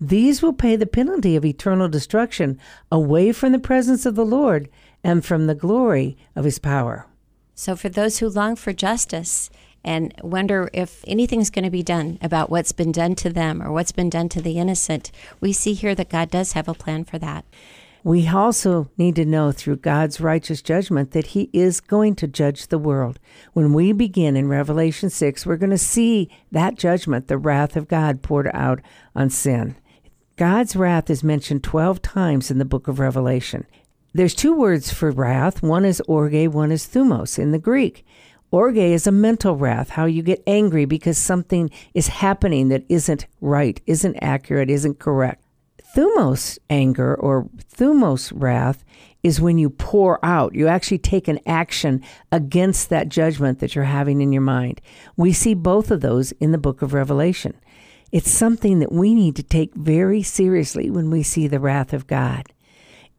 These 0.00 0.42
will 0.42 0.52
pay 0.52 0.74
the 0.74 0.86
penalty 0.86 1.36
of 1.36 1.44
eternal 1.44 1.88
destruction 1.88 2.58
away 2.90 3.30
from 3.30 3.52
the 3.52 3.60
presence 3.60 4.04
of 4.04 4.16
the 4.16 4.26
Lord 4.26 4.68
and 5.04 5.24
from 5.24 5.46
the 5.46 5.54
glory 5.54 6.16
of 6.34 6.44
his 6.44 6.58
power. 6.58 7.06
So, 7.54 7.76
for 7.76 7.88
those 7.88 8.18
who 8.18 8.28
long 8.28 8.56
for 8.56 8.72
justice 8.72 9.50
and 9.84 10.14
wonder 10.22 10.70
if 10.72 11.04
anything's 11.06 11.50
going 11.50 11.64
to 11.64 11.70
be 11.70 11.82
done 11.82 12.18
about 12.22 12.50
what's 12.50 12.72
been 12.72 12.92
done 12.92 13.14
to 13.16 13.30
them 13.30 13.62
or 13.62 13.72
what's 13.72 13.92
been 13.92 14.10
done 14.10 14.28
to 14.30 14.40
the 14.40 14.58
innocent, 14.58 15.10
we 15.40 15.52
see 15.52 15.74
here 15.74 15.94
that 15.94 16.08
God 16.08 16.30
does 16.30 16.52
have 16.52 16.68
a 16.68 16.74
plan 16.74 17.04
for 17.04 17.18
that. 17.18 17.44
We 18.04 18.26
also 18.26 18.90
need 18.96 19.14
to 19.16 19.24
know 19.24 19.52
through 19.52 19.76
God's 19.76 20.20
righteous 20.20 20.60
judgment 20.60 21.12
that 21.12 21.28
He 21.28 21.48
is 21.52 21.80
going 21.80 22.16
to 22.16 22.26
judge 22.26 22.66
the 22.66 22.78
world. 22.78 23.20
When 23.52 23.72
we 23.72 23.92
begin 23.92 24.36
in 24.36 24.48
Revelation 24.48 25.08
6, 25.08 25.46
we're 25.46 25.56
going 25.56 25.70
to 25.70 25.78
see 25.78 26.28
that 26.50 26.74
judgment, 26.74 27.28
the 27.28 27.38
wrath 27.38 27.76
of 27.76 27.86
God 27.86 28.22
poured 28.22 28.50
out 28.52 28.80
on 29.14 29.30
sin. 29.30 29.76
God's 30.36 30.74
wrath 30.74 31.10
is 31.10 31.22
mentioned 31.22 31.62
12 31.62 32.02
times 32.02 32.50
in 32.50 32.58
the 32.58 32.64
book 32.64 32.88
of 32.88 32.98
Revelation. 32.98 33.66
There's 34.14 34.34
two 34.34 34.54
words 34.54 34.92
for 34.92 35.10
wrath. 35.10 35.62
One 35.62 35.84
is 35.84 36.02
orge, 36.08 36.48
one 36.48 36.72
is 36.72 36.86
thumos 36.86 37.38
in 37.38 37.52
the 37.52 37.58
Greek. 37.58 38.04
Orge 38.52 38.76
is 38.76 39.06
a 39.06 39.12
mental 39.12 39.56
wrath, 39.56 39.88
how 39.88 40.04
you 40.04 40.22
get 40.22 40.42
angry 40.46 40.84
because 40.84 41.16
something 41.16 41.70
is 41.94 42.08
happening 42.08 42.68
that 42.68 42.84
isn't 42.90 43.26
right, 43.40 43.80
isn't 43.86 44.16
accurate, 44.20 44.68
isn't 44.68 44.98
correct. 44.98 45.42
Thumos 45.96 46.58
anger 46.68 47.14
or 47.14 47.48
thumos 47.74 48.30
wrath 48.34 48.84
is 49.22 49.40
when 49.40 49.56
you 49.56 49.70
pour 49.70 50.22
out. 50.22 50.54
You 50.54 50.68
actually 50.68 50.98
take 50.98 51.28
an 51.28 51.40
action 51.46 52.02
against 52.30 52.90
that 52.90 53.08
judgment 53.08 53.58
that 53.60 53.74
you're 53.74 53.84
having 53.84 54.20
in 54.20 54.32
your 54.32 54.42
mind. 54.42 54.82
We 55.16 55.32
see 55.32 55.54
both 55.54 55.90
of 55.90 56.02
those 56.02 56.32
in 56.32 56.52
the 56.52 56.58
book 56.58 56.82
of 56.82 56.92
Revelation. 56.92 57.54
It's 58.10 58.30
something 58.30 58.80
that 58.80 58.92
we 58.92 59.14
need 59.14 59.34
to 59.36 59.42
take 59.42 59.74
very 59.74 60.22
seriously 60.22 60.90
when 60.90 61.10
we 61.10 61.22
see 61.22 61.48
the 61.48 61.60
wrath 61.60 61.94
of 61.94 62.06
God. 62.06 62.52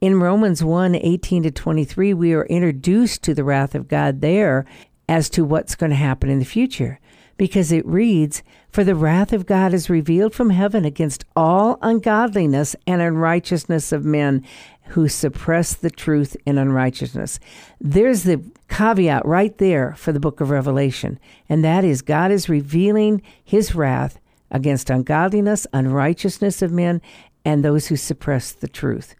In 0.00 0.20
Romans 0.20 0.62
1 0.62 0.94
18 0.94 1.44
to 1.44 1.50
23, 1.50 2.14
we 2.14 2.34
are 2.34 2.46
introduced 2.46 3.22
to 3.24 3.34
the 3.34 3.42
wrath 3.42 3.74
of 3.74 3.88
God 3.88 4.20
there 4.20 4.64
as 5.08 5.28
to 5.30 5.44
what's 5.44 5.74
going 5.74 5.90
to 5.90 5.96
happen 5.96 6.30
in 6.30 6.38
the 6.38 6.44
future, 6.44 6.98
because 7.36 7.72
it 7.72 7.86
reads, 7.86 8.42
For 8.70 8.84
the 8.84 8.94
wrath 8.94 9.32
of 9.32 9.46
God 9.46 9.74
is 9.74 9.90
revealed 9.90 10.34
from 10.34 10.50
heaven 10.50 10.84
against 10.84 11.24
all 11.34 11.78
ungodliness 11.82 12.76
and 12.86 13.02
unrighteousness 13.02 13.92
of 13.92 14.04
men 14.04 14.44
who 14.88 15.08
suppress 15.08 15.74
the 15.74 15.90
truth 15.90 16.36
in 16.46 16.58
unrighteousness. 16.58 17.40
There's 17.80 18.24
the 18.24 18.42
caveat 18.68 19.24
right 19.24 19.56
there 19.58 19.94
for 19.94 20.12
the 20.12 20.20
book 20.20 20.40
of 20.40 20.50
Revelation, 20.50 21.18
and 21.48 21.64
that 21.64 21.84
is 21.84 22.02
God 22.02 22.30
is 22.30 22.48
revealing 22.48 23.22
his 23.42 23.74
wrath 23.74 24.20
against 24.50 24.90
ungodliness, 24.90 25.66
unrighteousness 25.72 26.62
of 26.62 26.70
men, 26.70 27.00
and 27.44 27.64
those 27.64 27.88
who 27.88 27.96
suppress 27.96 28.52
the 28.52 28.68
truth. 28.68 29.14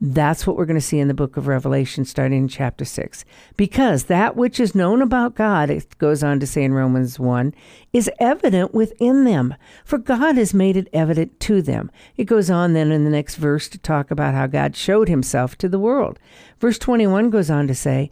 That's 0.00 0.46
what 0.46 0.56
we're 0.56 0.64
going 0.64 0.78
to 0.78 0.80
see 0.80 1.00
in 1.00 1.08
the 1.08 1.14
book 1.14 1.36
of 1.36 1.48
Revelation, 1.48 2.04
starting 2.04 2.38
in 2.38 2.48
chapter 2.48 2.84
6. 2.84 3.24
Because 3.56 4.04
that 4.04 4.36
which 4.36 4.60
is 4.60 4.74
known 4.74 5.02
about 5.02 5.34
God, 5.34 5.70
it 5.70 5.98
goes 5.98 6.22
on 6.22 6.38
to 6.38 6.46
say 6.46 6.62
in 6.62 6.72
Romans 6.72 7.18
1, 7.18 7.52
is 7.92 8.10
evident 8.20 8.72
within 8.72 9.24
them, 9.24 9.54
for 9.84 9.98
God 9.98 10.36
has 10.36 10.54
made 10.54 10.76
it 10.76 10.88
evident 10.92 11.40
to 11.40 11.60
them. 11.62 11.90
It 12.16 12.24
goes 12.24 12.48
on 12.48 12.74
then 12.74 12.92
in 12.92 13.04
the 13.04 13.10
next 13.10 13.36
verse 13.36 13.68
to 13.70 13.78
talk 13.78 14.12
about 14.12 14.34
how 14.34 14.46
God 14.46 14.76
showed 14.76 15.08
himself 15.08 15.58
to 15.58 15.68
the 15.68 15.80
world. 15.80 16.20
Verse 16.60 16.78
21 16.78 17.30
goes 17.30 17.50
on 17.50 17.66
to 17.66 17.74
say, 17.74 18.10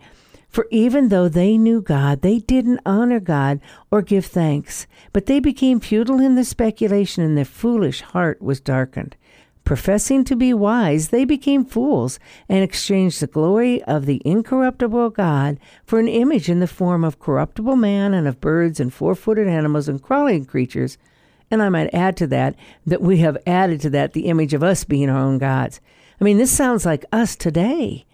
for 0.49 0.67
even 0.71 1.09
though 1.09 1.29
they 1.29 1.59
knew 1.59 1.83
God, 1.83 2.23
they 2.23 2.39
didn't 2.39 2.81
honor 2.87 3.21
God 3.21 3.61
or 3.91 4.01
give 4.01 4.25
thanks, 4.25 4.87
but 5.13 5.27
they 5.27 5.39
became 5.39 5.81
futile 5.81 6.21
in 6.21 6.35
their 6.35 6.45
speculation 6.45 7.23
and 7.23 7.37
their 7.37 7.45
foolish 7.45 8.01
heart 8.01 8.41
was 8.41 8.59
darkened. 8.59 9.17
Professing 9.67 10.23
to 10.23 10.37
be 10.37 10.55
wise, 10.55 11.09
they 11.09 11.25
became 11.25 11.65
fools 11.65 12.21
and 12.49 12.63
exchanged 12.63 13.19
the 13.19 13.27
glory 13.27 13.83
of 13.83 14.07
the 14.07 14.23
incorruptible 14.25 15.11
God 15.11 15.59
for 15.85 15.99
an 15.99 16.07
image 16.07 16.49
in 16.49 16.61
the 16.61 16.69
form 16.69 17.03
of 17.03 17.19
corruptible 17.19 17.75
man 17.75 18.15
and 18.15 18.29
of 18.29 18.41
birds 18.41 18.79
and 18.79 18.95
four 18.95 19.17
footed 19.17 19.49
animals 19.49 19.89
and 19.89 20.01
crawling 20.01 20.45
creatures. 20.45 20.99
And 21.51 21.61
I 21.65 21.69
might 21.69 21.93
add 21.93 22.17
to 22.19 22.29
that 22.29 22.55
that 22.87 23.03
we 23.03 23.19
have 23.19 23.37
added 23.45 23.81
to 23.81 23.91
that 23.91 24.13
the 24.13 24.27
image 24.27 24.55
of 24.55 24.63
us 24.63 24.85
being 24.85 25.11
our 25.11 25.19
own 25.19 25.39
gods. 25.39 25.81
I 26.21 26.25
mean, 26.25 26.39
this 26.39 26.53
sounds 26.53 26.87
like 26.87 27.05
us 27.11 27.35
today. 27.35 28.07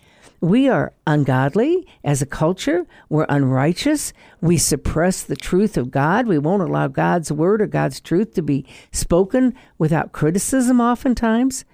We 0.42 0.68
are 0.68 0.92
ungodly 1.06 1.86
as 2.02 2.20
a 2.20 2.26
culture. 2.26 2.84
We're 3.08 3.26
unrighteous. 3.28 4.12
We 4.40 4.58
suppress 4.58 5.22
the 5.22 5.36
truth 5.36 5.76
of 5.76 5.92
God. 5.92 6.26
We 6.26 6.36
won't 6.36 6.64
allow 6.64 6.88
God's 6.88 7.30
word 7.30 7.62
or 7.62 7.68
God's 7.68 8.00
truth 8.00 8.34
to 8.34 8.42
be 8.42 8.66
spoken 8.90 9.54
without 9.78 10.10
criticism, 10.10 10.80
oftentimes. 10.80 11.64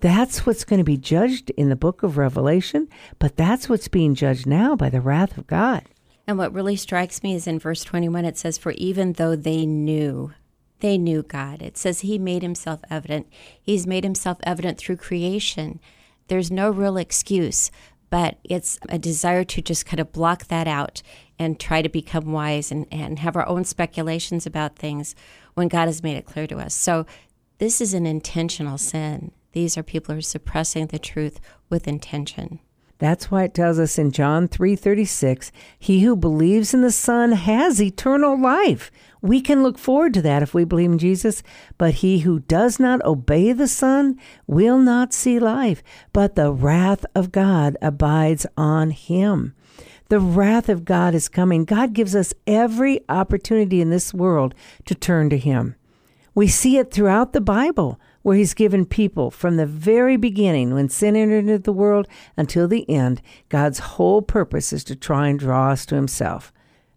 That's 0.00 0.44
what's 0.44 0.64
going 0.64 0.76
to 0.76 0.84
be 0.84 0.98
judged 0.98 1.48
in 1.52 1.70
the 1.70 1.74
book 1.74 2.02
of 2.02 2.18
Revelation, 2.18 2.88
but 3.18 3.38
that's 3.38 3.66
what's 3.66 3.88
being 3.88 4.14
judged 4.14 4.46
now 4.46 4.76
by 4.76 4.90
the 4.90 5.00
wrath 5.00 5.38
of 5.38 5.46
God. 5.46 5.84
And 6.26 6.36
what 6.36 6.52
really 6.52 6.76
strikes 6.76 7.22
me 7.22 7.34
is 7.34 7.46
in 7.46 7.58
verse 7.58 7.82
21, 7.82 8.26
it 8.26 8.36
says, 8.36 8.58
For 8.58 8.72
even 8.72 9.14
though 9.14 9.36
they 9.36 9.64
knew, 9.64 10.34
they 10.80 10.98
knew 10.98 11.22
God. 11.22 11.62
It 11.62 11.78
says 11.78 12.00
He 12.00 12.18
made 12.18 12.42
Himself 12.42 12.80
evident. 12.90 13.26
He's 13.58 13.86
made 13.86 14.04
Himself 14.04 14.36
evident 14.42 14.76
through 14.76 14.98
creation. 14.98 15.80
There's 16.28 16.50
no 16.50 16.70
real 16.70 16.98
excuse 16.98 17.70
but 18.10 18.38
it's 18.44 18.78
a 18.88 18.98
desire 18.98 19.44
to 19.44 19.62
just 19.62 19.86
kind 19.86 20.00
of 20.00 20.12
block 20.12 20.46
that 20.48 20.66
out 20.66 21.02
and 21.38 21.58
try 21.60 21.82
to 21.82 21.88
become 21.88 22.32
wise 22.32 22.72
and, 22.72 22.86
and 22.90 23.18
have 23.18 23.36
our 23.36 23.46
own 23.46 23.64
speculations 23.64 24.46
about 24.46 24.76
things 24.76 25.14
when 25.54 25.68
God 25.68 25.86
has 25.86 26.02
made 26.02 26.16
it 26.16 26.26
clear 26.26 26.46
to 26.46 26.58
us. 26.58 26.74
So 26.74 27.06
this 27.58 27.80
is 27.80 27.94
an 27.94 28.06
intentional 28.06 28.78
sin. 28.78 29.32
These 29.52 29.76
are 29.76 29.82
people 29.82 30.14
who 30.14 30.18
are 30.18 30.22
suppressing 30.22 30.86
the 30.86 30.98
truth 30.98 31.40
with 31.68 31.88
intention. 31.88 32.60
That's 32.98 33.30
why 33.30 33.44
it 33.44 33.54
tells 33.54 33.78
us 33.78 33.96
in 33.96 34.10
John 34.10 34.48
3:36, 34.48 35.52
he 35.78 36.00
who 36.02 36.16
believes 36.16 36.74
in 36.74 36.82
the 36.82 36.90
Son 36.90 37.32
has 37.32 37.80
eternal 37.80 38.40
life. 38.40 38.90
We 39.22 39.40
can 39.40 39.62
look 39.62 39.78
forward 39.78 40.14
to 40.14 40.22
that 40.22 40.42
if 40.42 40.52
we 40.52 40.64
believe 40.64 40.92
in 40.92 40.98
Jesus, 40.98 41.42
but 41.76 41.94
he 41.94 42.20
who 42.20 42.40
does 42.40 42.80
not 42.80 43.04
obey 43.04 43.52
the 43.52 43.68
Son 43.68 44.16
will 44.46 44.78
not 44.78 45.12
see 45.12 45.38
life, 45.38 45.82
but 46.12 46.34
the 46.34 46.52
wrath 46.52 47.06
of 47.14 47.32
God 47.32 47.76
abides 47.80 48.46
on 48.56 48.90
him. 48.90 49.54
The 50.08 50.20
wrath 50.20 50.68
of 50.68 50.84
God 50.84 51.14
is 51.14 51.28
coming. 51.28 51.64
God 51.64 51.92
gives 51.92 52.16
us 52.16 52.34
every 52.46 53.00
opportunity 53.08 53.80
in 53.80 53.90
this 53.90 54.14
world 54.14 54.54
to 54.86 54.94
turn 54.94 55.30
to 55.30 55.38
him. 55.38 55.74
We 56.34 56.48
see 56.48 56.78
it 56.78 56.90
throughout 56.90 57.32
the 57.32 57.40
Bible 57.40 58.00
where 58.22 58.36
he's 58.36 58.54
given 58.54 58.84
people 58.84 59.30
from 59.30 59.56
the 59.56 59.66
very 59.66 60.16
beginning, 60.16 60.74
when 60.74 60.88
sin 60.88 61.16
entered 61.16 61.46
into 61.46 61.58
the 61.58 61.72
world, 61.72 62.08
until 62.36 62.68
the 62.68 62.88
end, 62.90 63.22
God's 63.48 63.78
whole 63.78 64.22
purpose 64.22 64.72
is 64.72 64.84
to 64.84 64.96
try 64.96 65.28
and 65.28 65.38
draw 65.38 65.70
us 65.70 65.86
to 65.86 65.94
himself. 65.94 66.52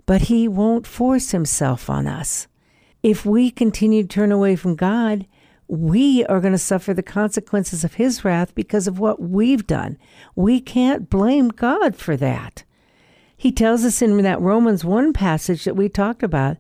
But 0.06 0.24
he 0.24 0.48
won't 0.48 0.88
force 0.88 1.32
himself 1.32 1.90
on 1.90 2.08
us. 2.08 2.48
If 3.04 3.26
we 3.26 3.50
continue 3.50 4.04
to 4.04 4.08
turn 4.08 4.32
away 4.32 4.56
from 4.56 4.76
God, 4.76 5.26
we 5.68 6.26
are 6.26 6.42
going 6.42 6.52
to 6.52 6.58
suffer 6.58 6.94
the 6.94 7.02
consequences 7.02 7.84
of 7.84 7.94
his 7.94 8.26
wrath 8.26 8.54
because 8.54 8.88
of 8.88 9.00
what 9.00 9.22
we've 9.22 9.66
done. 9.66 9.98
We 10.36 10.60
can't 10.60 11.10
blame 11.10 11.48
God 11.48 11.96
for 11.96 12.18
that. 12.18 12.66
He 13.38 13.52
tells 13.52 13.86
us 13.86 14.02
in 14.02 14.22
that 14.22 14.42
Romans 14.42 14.84
1 14.84 15.14
passage 15.14 15.64
that 15.64 15.78
we 15.78 15.88
talked 15.88 16.24
about 16.24 16.58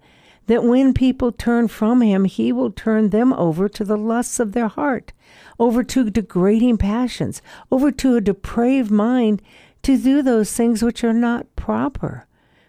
that 0.52 0.66
when 0.66 0.94
people 0.94 1.32
turn 1.32 1.66
from 1.70 2.02
him, 2.02 2.26
he 2.26 2.52
will 2.52 2.72
turn 2.72 3.10
them 3.10 3.32
over 3.32 3.70
to 3.70 3.86
the 3.86 3.96
lusts 3.96 4.38
of 4.38 4.52
their 4.52 4.68
heart, 4.68 5.14
over 5.58 5.82
to 5.82 6.10
degrading 6.10 6.78
passions, 6.78 7.42
over 7.72 7.90
to 7.90 8.18
a 8.18 8.22
depraved 8.22 8.92
mind 8.92 9.42
to 9.82 9.98
do 9.98 10.22
those 10.22 10.52
things 10.52 10.84
which 10.84 11.06
are 11.06 11.14
not 11.14 11.56
proper. 11.56 12.28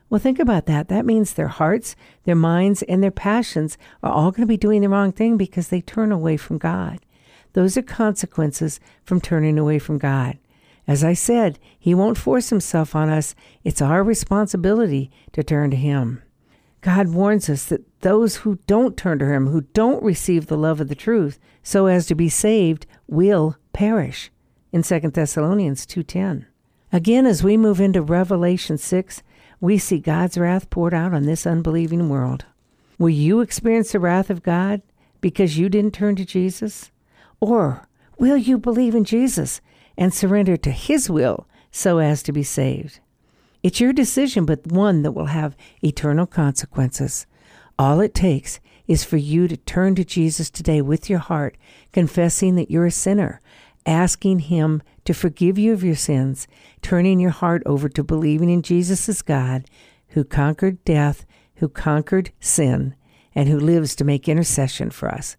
Well, 0.08 0.20
think 0.20 0.38
about 0.38 0.66
that. 0.66 0.86
That 0.86 1.04
means 1.04 1.34
their 1.34 1.48
hearts, 1.48 1.96
their 2.22 2.36
minds, 2.36 2.84
and 2.84 3.02
their 3.02 3.10
passions 3.10 3.76
are 4.00 4.12
all 4.12 4.30
going 4.30 4.42
to 4.42 4.46
be 4.46 4.56
doing 4.56 4.82
the 4.82 4.88
wrong 4.88 5.10
thing 5.10 5.36
because 5.36 5.66
they 5.66 5.80
turn 5.80 6.12
away 6.12 6.36
from 6.36 6.58
God. 6.58 7.00
Those 7.54 7.76
are 7.76 7.82
consequences 7.82 8.78
from 9.02 9.20
turning 9.20 9.58
away 9.58 9.80
from 9.80 9.98
God. 9.98 10.38
As 10.86 11.02
I 11.02 11.14
said, 11.14 11.58
He 11.76 11.96
won't 11.96 12.16
force 12.16 12.50
Himself 12.50 12.94
on 12.94 13.08
us. 13.08 13.34
It's 13.64 13.82
our 13.82 14.04
responsibility 14.04 15.10
to 15.32 15.42
turn 15.42 15.72
to 15.72 15.76
Him. 15.76 16.22
God 16.82 17.08
warns 17.08 17.48
us 17.48 17.64
that 17.66 18.00
those 18.00 18.36
who 18.38 18.58
don't 18.66 18.96
turn 18.96 19.20
to 19.20 19.26
him, 19.26 19.46
who 19.46 19.62
don't 19.72 20.02
receive 20.02 20.46
the 20.46 20.58
love 20.58 20.80
of 20.80 20.88
the 20.88 20.96
truth, 20.96 21.38
so 21.62 21.86
as 21.86 22.06
to 22.06 22.14
be 22.16 22.28
saved, 22.28 22.86
will 23.06 23.56
perish. 23.72 24.30
In 24.72 24.82
2 24.82 25.14
Thessalonians 25.14 25.86
2:10. 25.86 26.46
Again, 26.92 27.24
as 27.24 27.44
we 27.44 27.56
move 27.56 27.80
into 27.80 28.02
Revelation 28.02 28.78
6, 28.78 29.22
we 29.60 29.78
see 29.78 30.00
God's 30.00 30.36
wrath 30.36 30.70
poured 30.70 30.92
out 30.92 31.14
on 31.14 31.24
this 31.24 31.46
unbelieving 31.46 32.08
world. 32.08 32.44
Will 32.98 33.10
you 33.10 33.40
experience 33.40 33.92
the 33.92 34.00
wrath 34.00 34.28
of 34.28 34.42
God 34.42 34.82
because 35.20 35.56
you 35.56 35.68
didn't 35.68 35.94
turn 35.94 36.16
to 36.16 36.24
Jesus? 36.24 36.90
Or 37.40 37.86
will 38.18 38.36
you 38.36 38.58
believe 38.58 38.96
in 38.96 39.04
Jesus 39.04 39.60
and 39.96 40.12
surrender 40.12 40.56
to 40.56 40.72
his 40.72 41.08
will 41.08 41.46
so 41.70 41.98
as 41.98 42.24
to 42.24 42.32
be 42.32 42.42
saved? 42.42 42.98
It's 43.62 43.80
your 43.80 43.92
decision, 43.92 44.44
but 44.44 44.66
one 44.66 45.02
that 45.02 45.12
will 45.12 45.26
have 45.26 45.56
eternal 45.84 46.26
consequences. 46.26 47.26
All 47.78 48.00
it 48.00 48.14
takes 48.14 48.58
is 48.88 49.04
for 49.04 49.16
you 49.16 49.46
to 49.46 49.56
turn 49.56 49.94
to 49.94 50.04
Jesus 50.04 50.50
today 50.50 50.82
with 50.82 51.08
your 51.08 51.20
heart, 51.20 51.56
confessing 51.92 52.56
that 52.56 52.70
you're 52.70 52.86
a 52.86 52.90
sinner, 52.90 53.40
asking 53.86 54.40
Him 54.40 54.82
to 55.04 55.14
forgive 55.14 55.58
you 55.58 55.72
of 55.72 55.84
your 55.84 55.94
sins, 55.94 56.48
turning 56.80 57.20
your 57.20 57.30
heart 57.30 57.62
over 57.64 57.88
to 57.88 58.02
believing 58.02 58.50
in 58.50 58.62
Jesus 58.62 59.08
as 59.08 59.22
God, 59.22 59.64
who 60.08 60.24
conquered 60.24 60.84
death, 60.84 61.24
who 61.56 61.68
conquered 61.68 62.32
sin, 62.40 62.96
and 63.34 63.48
who 63.48 63.58
lives 63.58 63.94
to 63.96 64.04
make 64.04 64.28
intercession 64.28 64.90
for 64.90 65.08
us. 65.08 65.36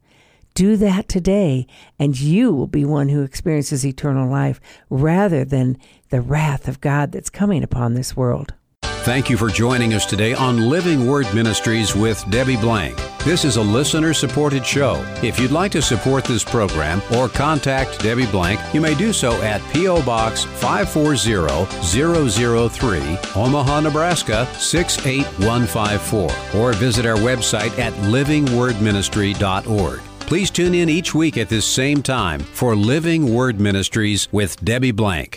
Do 0.53 0.77
that 0.77 1.09
today, 1.09 1.65
and 1.97 2.19
you 2.19 2.53
will 2.53 2.67
be 2.67 2.85
one 2.85 3.09
who 3.09 3.23
experiences 3.23 3.85
eternal 3.85 4.29
life 4.29 4.61
rather 4.89 5.43
than 5.43 5.77
the 6.09 6.21
wrath 6.21 6.67
of 6.67 6.79
God 6.79 7.11
that's 7.11 7.31
coming 7.31 7.63
upon 7.63 7.93
this 7.93 8.15
world. 8.15 8.53
Thank 9.03 9.29
you 9.29 9.35
for 9.35 9.49
joining 9.49 9.93
us 9.95 10.05
today 10.05 10.33
on 10.33 10.69
Living 10.69 11.07
Word 11.07 11.27
Ministries 11.35 11.93
with 11.93 12.23
Debbie 12.29 12.55
Blank. 12.55 12.95
This 13.25 13.43
is 13.43 13.57
a 13.57 13.61
listener 13.61 14.13
supported 14.13 14.65
show. 14.65 15.03
If 15.21 15.37
you'd 15.39 15.51
like 15.51 15.73
to 15.73 15.81
support 15.81 16.23
this 16.23 16.41
program 16.43 17.01
or 17.17 17.27
contact 17.27 17.99
Debbie 17.99 18.27
Blank, 18.27 18.61
you 18.73 18.79
may 18.79 18.95
do 18.95 19.11
so 19.11 19.33
at 19.41 19.61
P.O. 19.73 20.03
Box 20.03 20.45
540003, 20.45 23.17
Omaha, 23.35 23.81
Nebraska 23.81 24.47
68154, 24.57 26.61
or 26.61 26.71
visit 26.73 27.05
our 27.05 27.17
website 27.17 27.77
at 27.77 27.91
livingwordministry.org. 27.93 30.12
Please 30.25 30.49
tune 30.49 30.73
in 30.73 30.89
each 30.89 31.13
week 31.13 31.37
at 31.37 31.49
this 31.49 31.65
same 31.65 32.01
time 32.01 32.39
for 32.39 32.75
Living 32.75 33.33
Word 33.33 33.59
Ministries 33.59 34.29
with 34.31 34.63
Debbie 34.63 34.91
Blank. 34.91 35.31